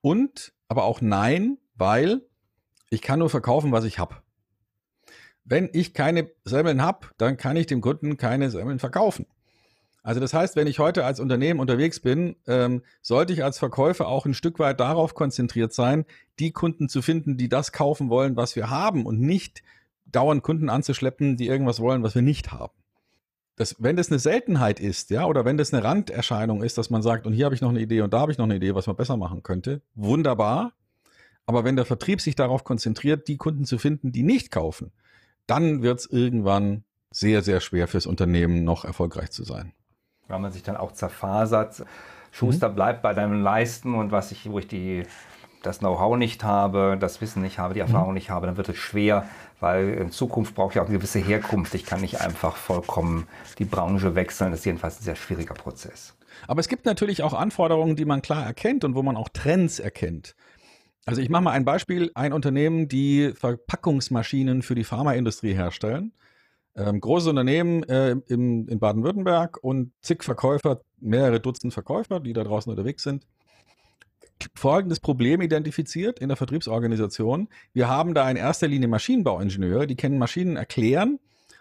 [0.02, 2.22] Und aber auch nein, weil
[2.90, 4.18] ich kann nur verkaufen, was ich habe.
[5.46, 9.26] Wenn ich keine Semmeln habe, dann kann ich dem Kunden keine Semmeln verkaufen.
[10.04, 14.08] Also das heißt, wenn ich heute als Unternehmen unterwegs bin, ähm, sollte ich als Verkäufer
[14.08, 16.06] auch ein Stück weit darauf konzentriert sein,
[16.40, 19.62] die Kunden zu finden, die das kaufen wollen, was wir haben und nicht
[20.12, 22.74] dauernd Kunden anzuschleppen, die irgendwas wollen, was wir nicht haben.
[23.56, 27.02] Das, wenn das eine Seltenheit ist, ja, oder wenn das eine Randerscheinung ist, dass man
[27.02, 28.76] sagt, und hier habe ich noch eine Idee und da habe ich noch eine Idee,
[28.76, 30.74] was man besser machen könnte, wunderbar.
[31.46, 34.92] Aber wenn der Vertrieb sich darauf konzentriert, die Kunden zu finden, die nicht kaufen,
[35.48, 39.74] dann wird es irgendwann sehr, sehr schwer fürs Unternehmen noch erfolgreich zu sein.
[40.28, 41.84] Weil man sich dann auch zerfasert.
[42.32, 42.76] Schuster mhm.
[42.76, 45.04] bleibt bei deinem Leisten und was ich, wo ich die
[45.62, 48.16] das Know-how nicht habe, das Wissen nicht habe, die Erfahrung mhm.
[48.16, 49.28] nicht habe, dann wird es schwer,
[49.60, 51.74] weil in Zukunft brauche ich auch eine gewisse Herkunft.
[51.76, 53.28] Ich kann nicht einfach vollkommen
[53.60, 54.52] die Branche wechseln.
[54.52, 56.16] Das ist jedenfalls ein sehr schwieriger Prozess.
[56.48, 59.80] Aber es gibt natürlich auch Anforderungen, die man klar erkennt und wo man auch Trends
[59.80, 60.36] erkennt.
[61.06, 62.12] Also ich mache mal ein Beispiel.
[62.16, 66.14] Ein Unternehmen, die Verpackungsmaschinen für die Pharmaindustrie herstellen.
[66.76, 72.44] Ähm, großes Unternehmen äh, im, in Baden-Württemberg und zig Verkäufer, mehrere Dutzend Verkäufer, die da
[72.44, 73.26] draußen unterwegs sind
[74.56, 77.50] folgendes Problem identifiziert in der Vertriebsorganisation.
[77.74, 81.20] Wir haben da in erster Linie Maschinenbauingenieure, die können Maschinen erklären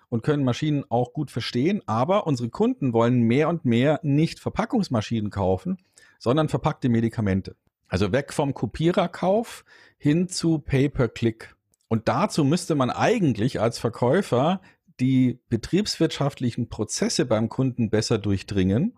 [0.09, 5.31] und können Maschinen auch gut verstehen, aber unsere Kunden wollen mehr und mehr nicht Verpackungsmaschinen
[5.31, 5.79] kaufen,
[6.19, 7.57] sondern verpackte Medikamente.
[7.89, 9.65] Also weg vom Kopiererkauf
[9.99, 11.57] hin zu Pay-per-Click.
[11.89, 14.61] Und dazu müsste man eigentlich als Verkäufer
[15.01, 18.97] die betriebswirtschaftlichen Prozesse beim Kunden besser durchdringen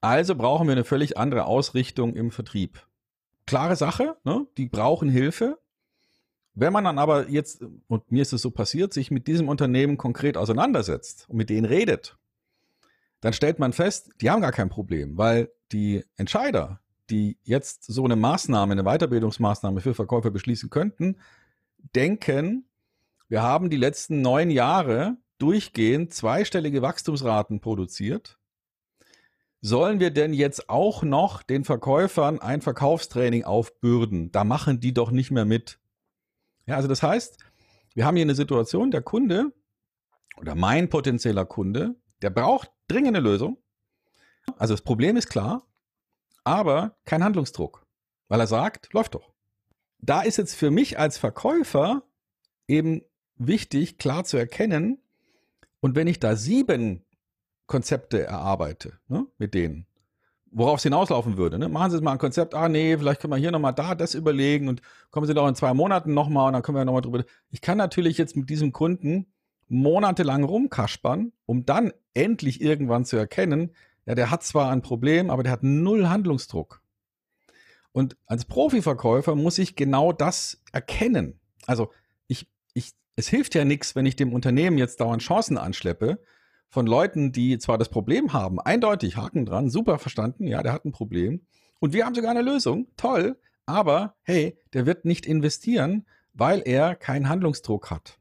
[0.00, 2.86] Also brauchen wir eine völlig andere Ausrichtung im Vertrieb.
[3.46, 4.46] Klare Sache, ne?
[4.56, 5.58] die brauchen Hilfe.
[6.54, 9.98] Wenn man dann aber jetzt, und mir ist es so passiert, sich mit diesem Unternehmen
[9.98, 12.16] konkret auseinandersetzt und mit denen redet,
[13.20, 16.80] dann stellt man fest, die haben gar kein Problem, weil die Entscheider,
[17.10, 21.16] die jetzt so eine Maßnahme, eine Weiterbildungsmaßnahme für Verkäufer beschließen könnten,
[21.94, 22.66] denken,
[23.28, 28.38] wir haben die letzten neun Jahre durchgehend zweistellige Wachstumsraten produziert.
[29.66, 34.30] Sollen wir denn jetzt auch noch den Verkäufern ein Verkaufstraining aufbürden?
[34.30, 35.78] Da machen die doch nicht mehr mit.
[36.66, 37.38] Ja, also das heißt,
[37.94, 39.54] wir haben hier eine Situation, der Kunde
[40.36, 43.56] oder mein potenzieller Kunde, der braucht dringende Lösung.
[44.58, 45.66] Also das Problem ist klar,
[46.44, 47.86] aber kein Handlungsdruck,
[48.28, 49.32] weil er sagt, läuft doch.
[49.98, 52.02] Da ist jetzt für mich als Verkäufer
[52.68, 53.00] eben
[53.36, 55.00] wichtig, klar zu erkennen,
[55.80, 57.02] und wenn ich da sieben
[57.66, 59.86] Konzepte erarbeite, ne, mit denen,
[60.50, 61.68] worauf es hinauslaufen würde, ne?
[61.68, 64.14] machen Sie jetzt mal ein Konzept, ah nee, vielleicht können wir hier nochmal da das
[64.14, 67.24] überlegen und kommen Sie doch in zwei Monaten nochmal und dann können wir nochmal drüber.
[67.50, 69.26] Ich kann natürlich jetzt mit diesem Kunden
[69.68, 73.72] monatelang rumkaspern, um dann endlich irgendwann zu erkennen,
[74.06, 76.82] ja, der hat zwar ein Problem, aber der hat null Handlungsdruck.
[77.92, 81.40] Und als Profiverkäufer muss ich genau das erkennen.
[81.66, 81.90] Also
[82.26, 86.18] ich, ich, es hilft ja nichts, wenn ich dem Unternehmen jetzt dauernd Chancen anschleppe
[86.74, 90.84] von Leuten, die zwar das Problem haben, eindeutig Haken dran, super verstanden, ja, der hat
[90.84, 91.40] ein Problem.
[91.78, 96.96] Und wir haben sogar eine Lösung, toll, aber hey, der wird nicht investieren, weil er
[96.96, 98.18] keinen Handlungsdruck hat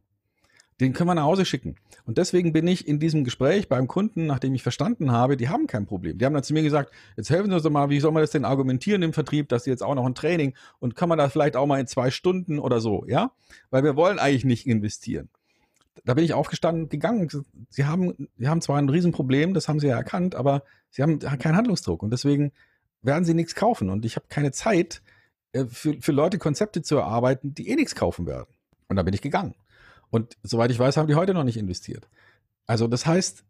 [0.83, 1.75] den können wir nach Hause schicken.
[2.05, 5.67] Und deswegen bin ich in diesem Gespräch beim Kunden, nachdem ich verstanden habe, die haben
[5.67, 6.17] kein Problem.
[6.17, 8.21] Die haben dann zu mir gesagt, jetzt helfen Sie uns doch mal, wie soll man
[8.21, 11.17] das denn argumentieren im Vertrieb, dass Sie jetzt auch noch ein Training und kann man
[11.17, 13.31] das vielleicht auch mal in zwei Stunden oder so, ja?
[13.69, 15.29] Weil wir wollen eigentlich nicht investieren.
[16.06, 17.29] Da bin ich aufgestanden, gegangen.
[17.69, 21.19] Sie haben, Sie haben zwar ein Riesenproblem, das haben Sie ja erkannt, aber Sie haben
[21.19, 22.51] keinen Handlungsdruck und deswegen
[23.01, 25.01] werden Sie nichts kaufen und ich habe keine Zeit,
[25.53, 28.53] äh, für, für Leute Konzepte zu erarbeiten, die eh nichts kaufen werden.
[28.89, 29.56] Und da bin ich gegangen.
[30.10, 32.08] Und soweit ich weiß, haben die heute noch nicht investiert.
[32.65, 33.43] Also das heißt,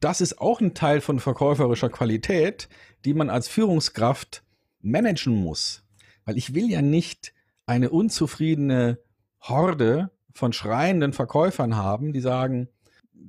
[0.00, 2.68] das ist auch ein Teil von verkäuferischer Qualität,
[3.04, 4.44] die man als Führungskraft
[4.80, 5.84] managen muss.
[6.24, 7.32] Weil ich will ja nicht
[7.66, 8.98] eine unzufriedene
[9.40, 12.68] Horde von schreienden Verkäufern haben, die sagen,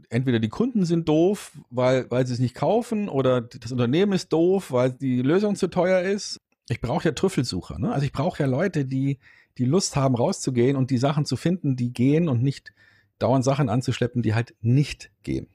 [0.09, 4.31] entweder die Kunden sind doof, weil, weil sie es nicht kaufen, oder das Unternehmen ist
[4.31, 6.37] doof, weil die Lösung zu teuer ist.
[6.69, 7.79] Ich brauche ja Trüffelsucher.
[7.79, 7.91] Ne?
[7.91, 9.17] Also ich brauche ja Leute, die,
[9.57, 12.71] die Lust haben, rauszugehen und die Sachen zu finden, die gehen und nicht
[13.17, 15.47] dauernd Sachen anzuschleppen, die halt nicht gehen.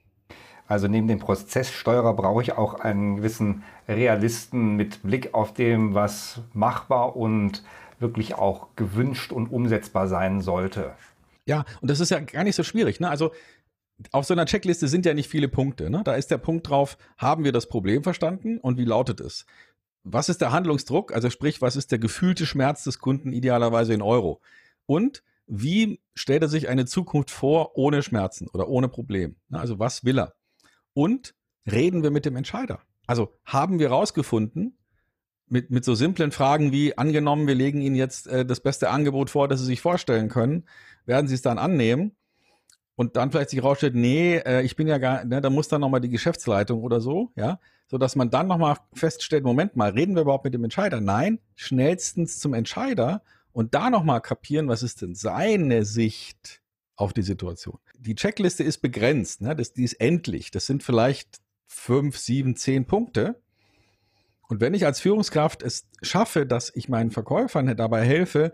[0.66, 6.40] Also neben dem Prozesssteuerer brauche ich auch einen gewissen Realisten mit Blick auf dem, was
[6.52, 7.62] machbar und
[8.00, 10.94] wirklich auch gewünscht und umsetzbar sein sollte.
[11.46, 13.00] Ja, und das ist ja gar nicht so schwierig.
[13.00, 13.08] Ne?
[13.08, 13.32] Also
[14.10, 15.90] auf so einer Checkliste sind ja nicht viele Punkte.
[15.90, 16.02] Ne?
[16.04, 19.46] Da ist der Punkt drauf, haben wir das Problem verstanden und wie lautet es?
[20.04, 21.12] was ist der Handlungsdruck?
[21.12, 24.40] Also sprich, was ist der gefühlte Schmerz des Kunden idealerweise in Euro?
[24.86, 29.36] Und wie stellt er sich eine Zukunft vor ohne Schmerzen oder ohne Problem?
[29.50, 30.34] Also was will er?
[30.92, 31.34] Und
[31.66, 32.80] reden wir mit dem Entscheider?
[33.06, 34.78] Also haben wir rausgefunden,
[35.48, 39.30] mit, mit so simplen Fragen wie angenommen, wir legen Ihnen jetzt äh, das beste Angebot
[39.30, 40.64] vor, das Sie sich vorstellen können,
[41.06, 42.12] werden Sie es dann annehmen?
[42.96, 45.80] Und dann vielleicht sich rausstellt, nee, äh, ich bin ja gar, ne, da muss dann
[45.80, 50.14] nochmal die Geschäftsleitung oder so, ja, so dass man dann nochmal feststellt, Moment mal, reden
[50.14, 51.00] wir überhaupt mit dem Entscheider?
[51.00, 56.62] Nein, schnellstens zum Entscheider und da nochmal kapieren, was ist denn seine Sicht
[56.96, 57.78] auf die Situation.
[57.98, 59.56] Die Checkliste ist begrenzt, ne?
[59.56, 60.50] das, die ist endlich.
[60.50, 63.40] Das sind vielleicht fünf, sieben, zehn Punkte.
[64.48, 68.52] Und wenn ich als Führungskraft es schaffe, dass ich meinen Verkäufern dabei helfe,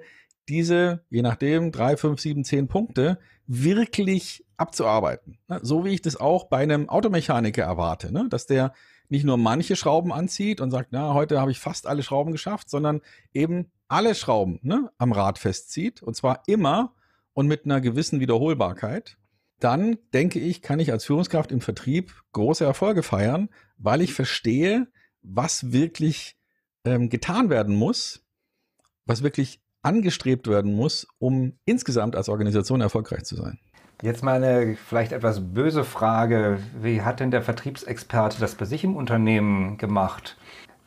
[0.48, 5.38] diese, je nachdem, drei, fünf, sieben, zehn Punkte wirklich abzuarbeiten.
[5.48, 5.60] Ne?
[5.62, 8.26] So wie ich das auch bei einem Automechaniker erwarte, ne?
[8.28, 8.72] dass der
[9.08, 12.70] nicht nur manche Schrauben anzieht und sagt, na, heute habe ich fast alle Schrauben geschafft,
[12.70, 13.00] sondern
[13.32, 16.94] eben alle Schrauben ne, am Rad festzieht und zwar immer
[17.32, 19.18] und mit einer gewissen Wiederholbarkeit,
[19.58, 24.86] dann denke ich, kann ich als Führungskraft im Vertrieb große Erfolge feiern, weil ich verstehe,
[25.22, 26.36] was wirklich
[26.84, 28.24] ähm, getan werden muss,
[29.06, 33.58] was wirklich angestrebt werden muss, um insgesamt als Organisation erfolgreich zu sein.
[34.02, 36.58] Jetzt mal eine vielleicht etwas böse Frage.
[36.80, 40.38] Wie hat denn der Vertriebsexperte das bei sich im Unternehmen gemacht?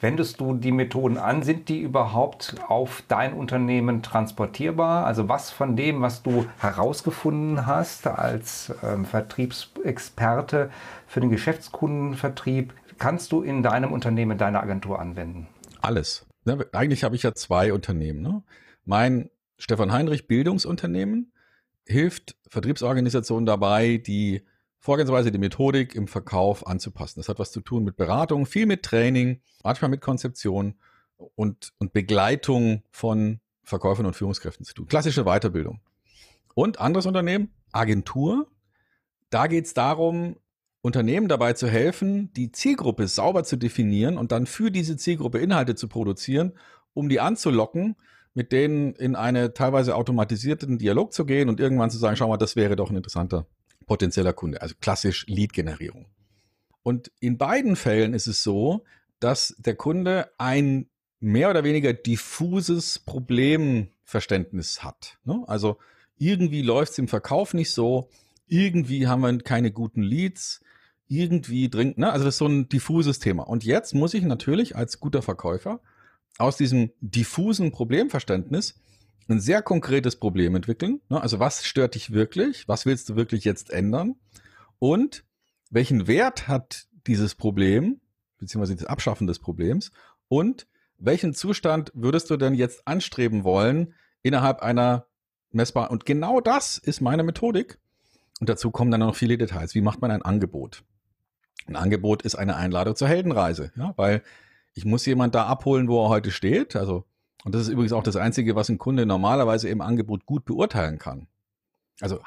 [0.03, 1.43] Wendest du die Methoden an?
[1.43, 5.05] Sind die überhaupt auf dein Unternehmen transportierbar?
[5.05, 10.72] Also was von dem, was du herausgefunden hast als ähm, Vertriebsexperte
[11.07, 12.74] für den Geschäftskundenvertrieb,
[13.04, 15.47] kannst du in deinem Unternehmen, deiner Agentur anwenden?
[15.82, 16.26] Alles.
[16.45, 18.22] Ne, eigentlich habe ich ja zwei Unternehmen.
[18.22, 18.43] Ne?
[18.86, 21.34] Mein Stefan Heinrich Bildungsunternehmen
[21.86, 24.45] hilft Vertriebsorganisationen dabei, die
[24.80, 27.20] Vorgehensweise, die Methodik im Verkauf anzupassen.
[27.20, 30.76] Das hat was zu tun mit Beratung, viel mit Training, manchmal mit Konzeption
[31.36, 34.88] und, und Begleitung von Verkäufern und Führungskräften zu tun.
[34.88, 35.82] Klassische Weiterbildung.
[36.56, 38.47] Und anderes Unternehmen, Agentur.
[39.30, 40.38] Da geht es darum,
[40.84, 45.75] Unternehmen dabei zu helfen, die Zielgruppe sauber zu definieren und dann für diese Zielgruppe Inhalte
[45.75, 46.51] zu produzieren,
[46.93, 47.95] um die anzulocken,
[48.34, 52.36] mit denen in einen teilweise automatisierten Dialog zu gehen und irgendwann zu sagen, schau mal,
[52.36, 53.47] das wäre doch ein interessanter
[53.86, 54.61] potenzieller Kunde.
[54.61, 56.07] Also klassisch Lead-Generierung.
[56.84, 58.84] Und in beiden Fällen ist es so,
[59.21, 60.89] dass der Kunde ein
[61.21, 65.17] mehr oder weniger diffuses Problemverständnis hat.
[65.23, 65.45] Ne?
[65.47, 65.77] Also
[66.17, 68.09] irgendwie läuft es im Verkauf nicht so,
[68.47, 70.59] irgendwie haben wir keine guten Leads,
[71.14, 72.11] irgendwie dringend, ne?
[72.11, 73.43] also das ist so ein diffuses Thema.
[73.43, 75.80] Und jetzt muss ich natürlich als guter Verkäufer
[76.38, 78.76] aus diesem diffusen Problemverständnis
[79.30, 81.01] ein sehr konkretes Problem entwickeln.
[81.09, 81.22] Ne?
[81.22, 82.68] Also was stört dich wirklich?
[82.68, 84.16] Was willst du wirklich jetzt ändern?
[84.80, 85.24] Und
[85.70, 88.01] welchen Wert hat dieses Problem,
[88.38, 89.91] beziehungsweise das Abschaffen des Problems?
[90.28, 93.93] Und welchen Zustand würdest du denn jetzt anstreben wollen
[94.24, 95.05] innerhalb einer
[95.51, 95.91] messbaren?
[95.91, 97.80] Und genau das ist meine Methodik.
[98.39, 99.76] Und dazu kommen dann noch viele Details.
[99.76, 100.84] Wie macht man ein Angebot?
[101.68, 104.22] Ein Angebot ist eine Einladung zur Heldenreise, ja, weil
[104.74, 106.76] ich muss jemand da abholen, wo er heute steht.
[106.76, 107.05] Also,
[107.43, 110.97] und das ist übrigens auch das Einzige, was ein Kunde normalerweise im Angebot gut beurteilen
[110.97, 111.28] kann.
[112.01, 112.20] Also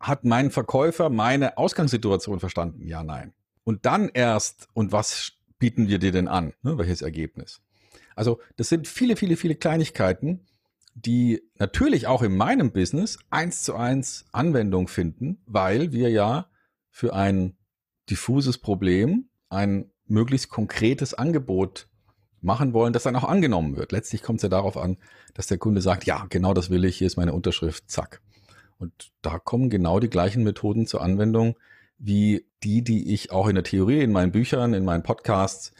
[0.00, 2.86] hat mein Verkäufer meine Ausgangssituation verstanden?
[2.86, 3.32] Ja, nein.
[3.64, 6.52] Und dann erst, und was bieten wir dir denn an?
[6.62, 7.62] Ne, welches Ergebnis?
[8.14, 10.46] Also, das sind viele, viele, viele Kleinigkeiten,
[10.94, 16.46] die natürlich auch in meinem Business eins zu eins Anwendung finden, weil wir ja
[16.90, 17.56] für ein
[18.10, 21.88] diffuses Problem ein möglichst konkretes Angebot
[22.40, 23.92] machen wollen, das dann auch angenommen wird.
[23.92, 24.98] Letztlich kommt es ja darauf an,
[25.32, 28.20] dass der Kunde sagt, ja, genau das will ich, hier ist meine Unterschrift, zack.
[28.78, 31.56] Und da kommen genau die gleichen Methoden zur Anwendung
[31.96, 35.72] wie die, die ich auch in der Theorie, in meinen Büchern, in meinen Podcasts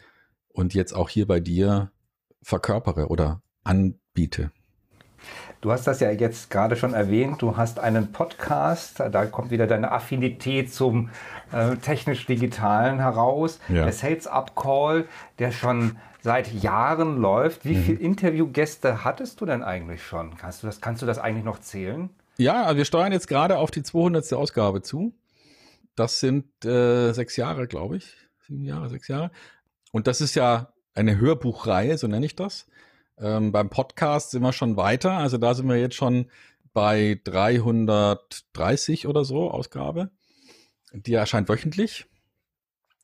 [0.49, 1.91] und jetzt auch hier bei dir
[2.41, 4.51] verkörpere oder anbiete.
[5.61, 7.41] Du hast das ja jetzt gerade schon erwähnt.
[7.41, 8.99] Du hast einen Podcast.
[8.99, 11.09] Da kommt wieder deine Affinität zum
[11.51, 13.59] äh, technisch-digitalen heraus.
[13.67, 13.83] Ja.
[13.83, 15.05] Der Sales Up Call,
[15.39, 17.65] der schon seit Jahren läuft.
[17.65, 17.83] Wie mhm.
[17.83, 20.35] viele Interviewgäste hattest du denn eigentlich schon?
[20.37, 22.09] Kannst du das, kannst du das eigentlich noch zählen?
[22.37, 24.33] Ja, also wir steuern jetzt gerade auf die 200.
[24.33, 25.13] Ausgabe zu.
[25.95, 28.15] Das sind äh, sechs Jahre, glaube ich.
[28.47, 29.31] Sieben Jahre, sechs Jahre.
[29.91, 32.67] Und das ist ja eine Hörbuchreihe, so nenne ich das.
[33.17, 35.11] Ähm, beim Podcast sind wir schon weiter.
[35.11, 36.29] Also da sind wir jetzt schon
[36.73, 40.11] bei 330 oder so Ausgabe.
[40.93, 42.05] Die erscheint wöchentlich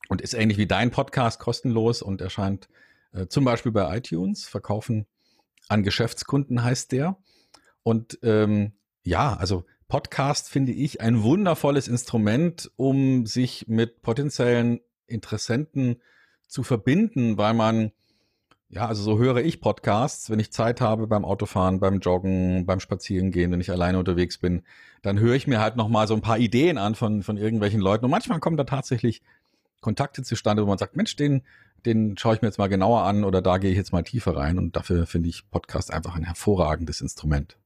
[0.08, 2.68] und ist ähnlich wie dein Podcast kostenlos und erscheint
[3.12, 4.44] äh, zum Beispiel bei iTunes.
[4.44, 5.06] Verkaufen
[5.68, 7.16] an Geschäftskunden heißt der.
[7.82, 16.00] Und ähm, ja, also Podcast finde ich ein wundervolles Instrument, um sich mit potenziellen Interessenten
[16.46, 17.92] zu verbinden, weil man
[18.72, 22.80] ja, also so höre ich Podcasts, wenn ich Zeit habe beim Autofahren, beim Joggen, beim
[22.80, 24.62] Spazierengehen, wenn ich alleine unterwegs bin,
[25.02, 28.06] dann höre ich mir halt nochmal so ein paar Ideen an von, von irgendwelchen Leuten.
[28.06, 29.20] Und manchmal kommen da tatsächlich
[29.82, 31.42] Kontakte zustande, wo man sagt, Mensch, den,
[31.84, 34.36] den schaue ich mir jetzt mal genauer an oder da gehe ich jetzt mal tiefer
[34.36, 34.58] rein.
[34.58, 37.58] Und dafür finde ich Podcast einfach ein hervorragendes Instrument.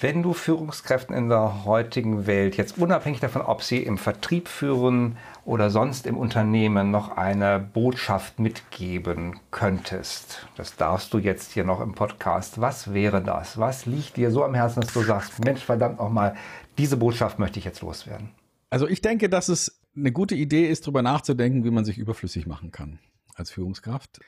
[0.00, 5.16] Wenn du Führungskräften in der heutigen Welt jetzt unabhängig davon, ob sie im Vertrieb führen
[5.44, 11.80] oder sonst im Unternehmen noch eine Botschaft mitgeben könntest, das darfst du jetzt hier noch
[11.80, 12.60] im Podcast.
[12.60, 13.58] Was wäre das?
[13.58, 16.36] Was liegt dir so am Herzen, dass du sagst, Mensch, verdammt nochmal,
[16.78, 18.30] diese Botschaft möchte ich jetzt loswerden?
[18.70, 22.46] Also ich denke, dass es eine gute Idee ist, darüber nachzudenken, wie man sich überflüssig
[22.46, 23.00] machen kann
[23.34, 24.20] als Führungskraft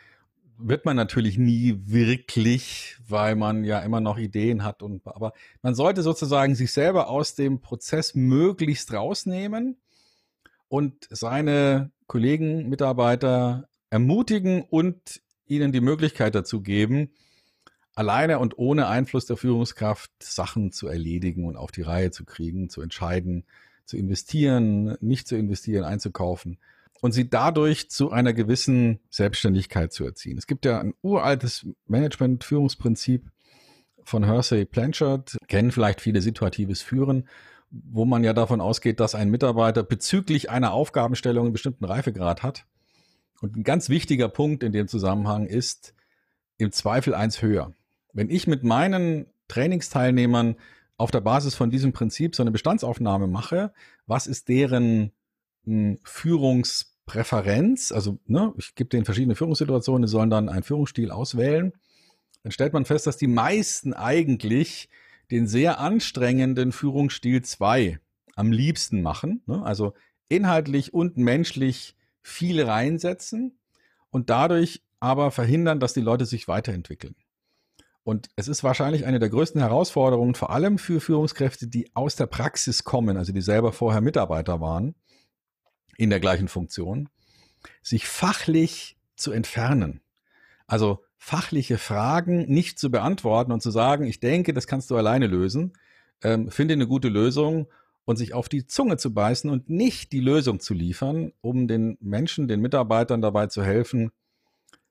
[0.62, 5.32] wird man natürlich nie wirklich, weil man ja immer noch Ideen hat und aber
[5.62, 9.76] man sollte sozusagen sich selber aus dem Prozess möglichst rausnehmen
[10.68, 17.10] und seine Kollegen, Mitarbeiter ermutigen und ihnen die Möglichkeit dazu geben,
[17.94, 22.70] alleine und ohne Einfluss der Führungskraft Sachen zu erledigen und auf die Reihe zu kriegen,
[22.70, 23.44] zu entscheiden,
[23.84, 26.58] zu investieren, nicht zu investieren, einzukaufen
[27.00, 30.38] und sie dadurch zu einer gewissen Selbstständigkeit zu erziehen.
[30.38, 33.30] Es gibt ja ein uraltes Management-Führungsprinzip
[34.04, 37.28] von Hersey Blanchard, kennen vielleicht viele situatives Führen,
[37.70, 42.66] wo man ja davon ausgeht, dass ein Mitarbeiter bezüglich einer Aufgabenstellung einen bestimmten Reifegrad hat.
[43.40, 45.94] Und ein ganz wichtiger Punkt in dem Zusammenhang ist
[46.58, 47.72] im Zweifel eins höher.
[48.12, 50.56] Wenn ich mit meinen Trainingsteilnehmern
[50.96, 53.72] auf der Basis von diesem Prinzip so eine Bestandsaufnahme mache,
[54.06, 55.12] was ist deren
[55.64, 61.10] hm, Führungs Präferenz, also ne, ich gebe denen verschiedene Führungssituationen, die sollen dann einen Führungsstil
[61.10, 61.72] auswählen.
[62.44, 64.88] Dann stellt man fest, dass die meisten eigentlich
[65.32, 67.98] den sehr anstrengenden Führungsstil 2
[68.36, 69.42] am liebsten machen.
[69.46, 69.60] Ne?
[69.64, 69.92] Also
[70.28, 73.58] inhaltlich und menschlich viel reinsetzen
[74.10, 77.16] und dadurch aber verhindern, dass die Leute sich weiterentwickeln.
[78.04, 82.26] Und es ist wahrscheinlich eine der größten Herausforderungen, vor allem für Führungskräfte, die aus der
[82.26, 84.94] Praxis kommen, also die selber vorher Mitarbeiter waren,
[86.00, 87.10] in der gleichen Funktion,
[87.82, 90.00] sich fachlich zu entfernen.
[90.66, 95.26] Also fachliche Fragen nicht zu beantworten und zu sagen, ich denke, das kannst du alleine
[95.26, 95.74] lösen,
[96.22, 97.66] ähm, finde eine gute Lösung
[98.06, 101.98] und sich auf die Zunge zu beißen und nicht die Lösung zu liefern, um den
[102.00, 104.10] Menschen, den Mitarbeitern dabei zu helfen,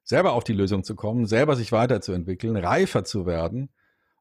[0.03, 3.70] selber auf die Lösung zu kommen, selber sich weiterzuentwickeln, reifer zu werden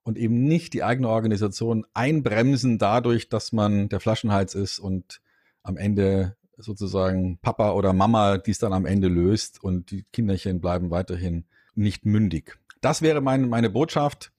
[0.05, 5.21] und eben nicht die eigene Organisation einbremsen dadurch, dass man der Flaschenhals ist und
[5.63, 10.91] am Ende sozusagen Papa oder Mama dies dann am Ende löst und die Kinderchen bleiben
[10.91, 11.45] weiterhin
[11.75, 12.59] nicht mündig.
[12.81, 14.33] Das wäre mein, meine Botschaft.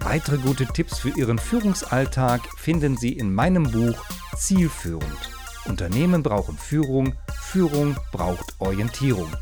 [0.00, 4.04] Weitere gute Tipps für Ihren Führungsalltag finden Sie in meinem Buch
[4.36, 5.30] Zielführend.
[5.66, 9.32] Unternehmen brauchen Führung, Führung braucht Orientierung.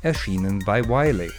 [0.00, 1.30] Erschienen bei Wiley.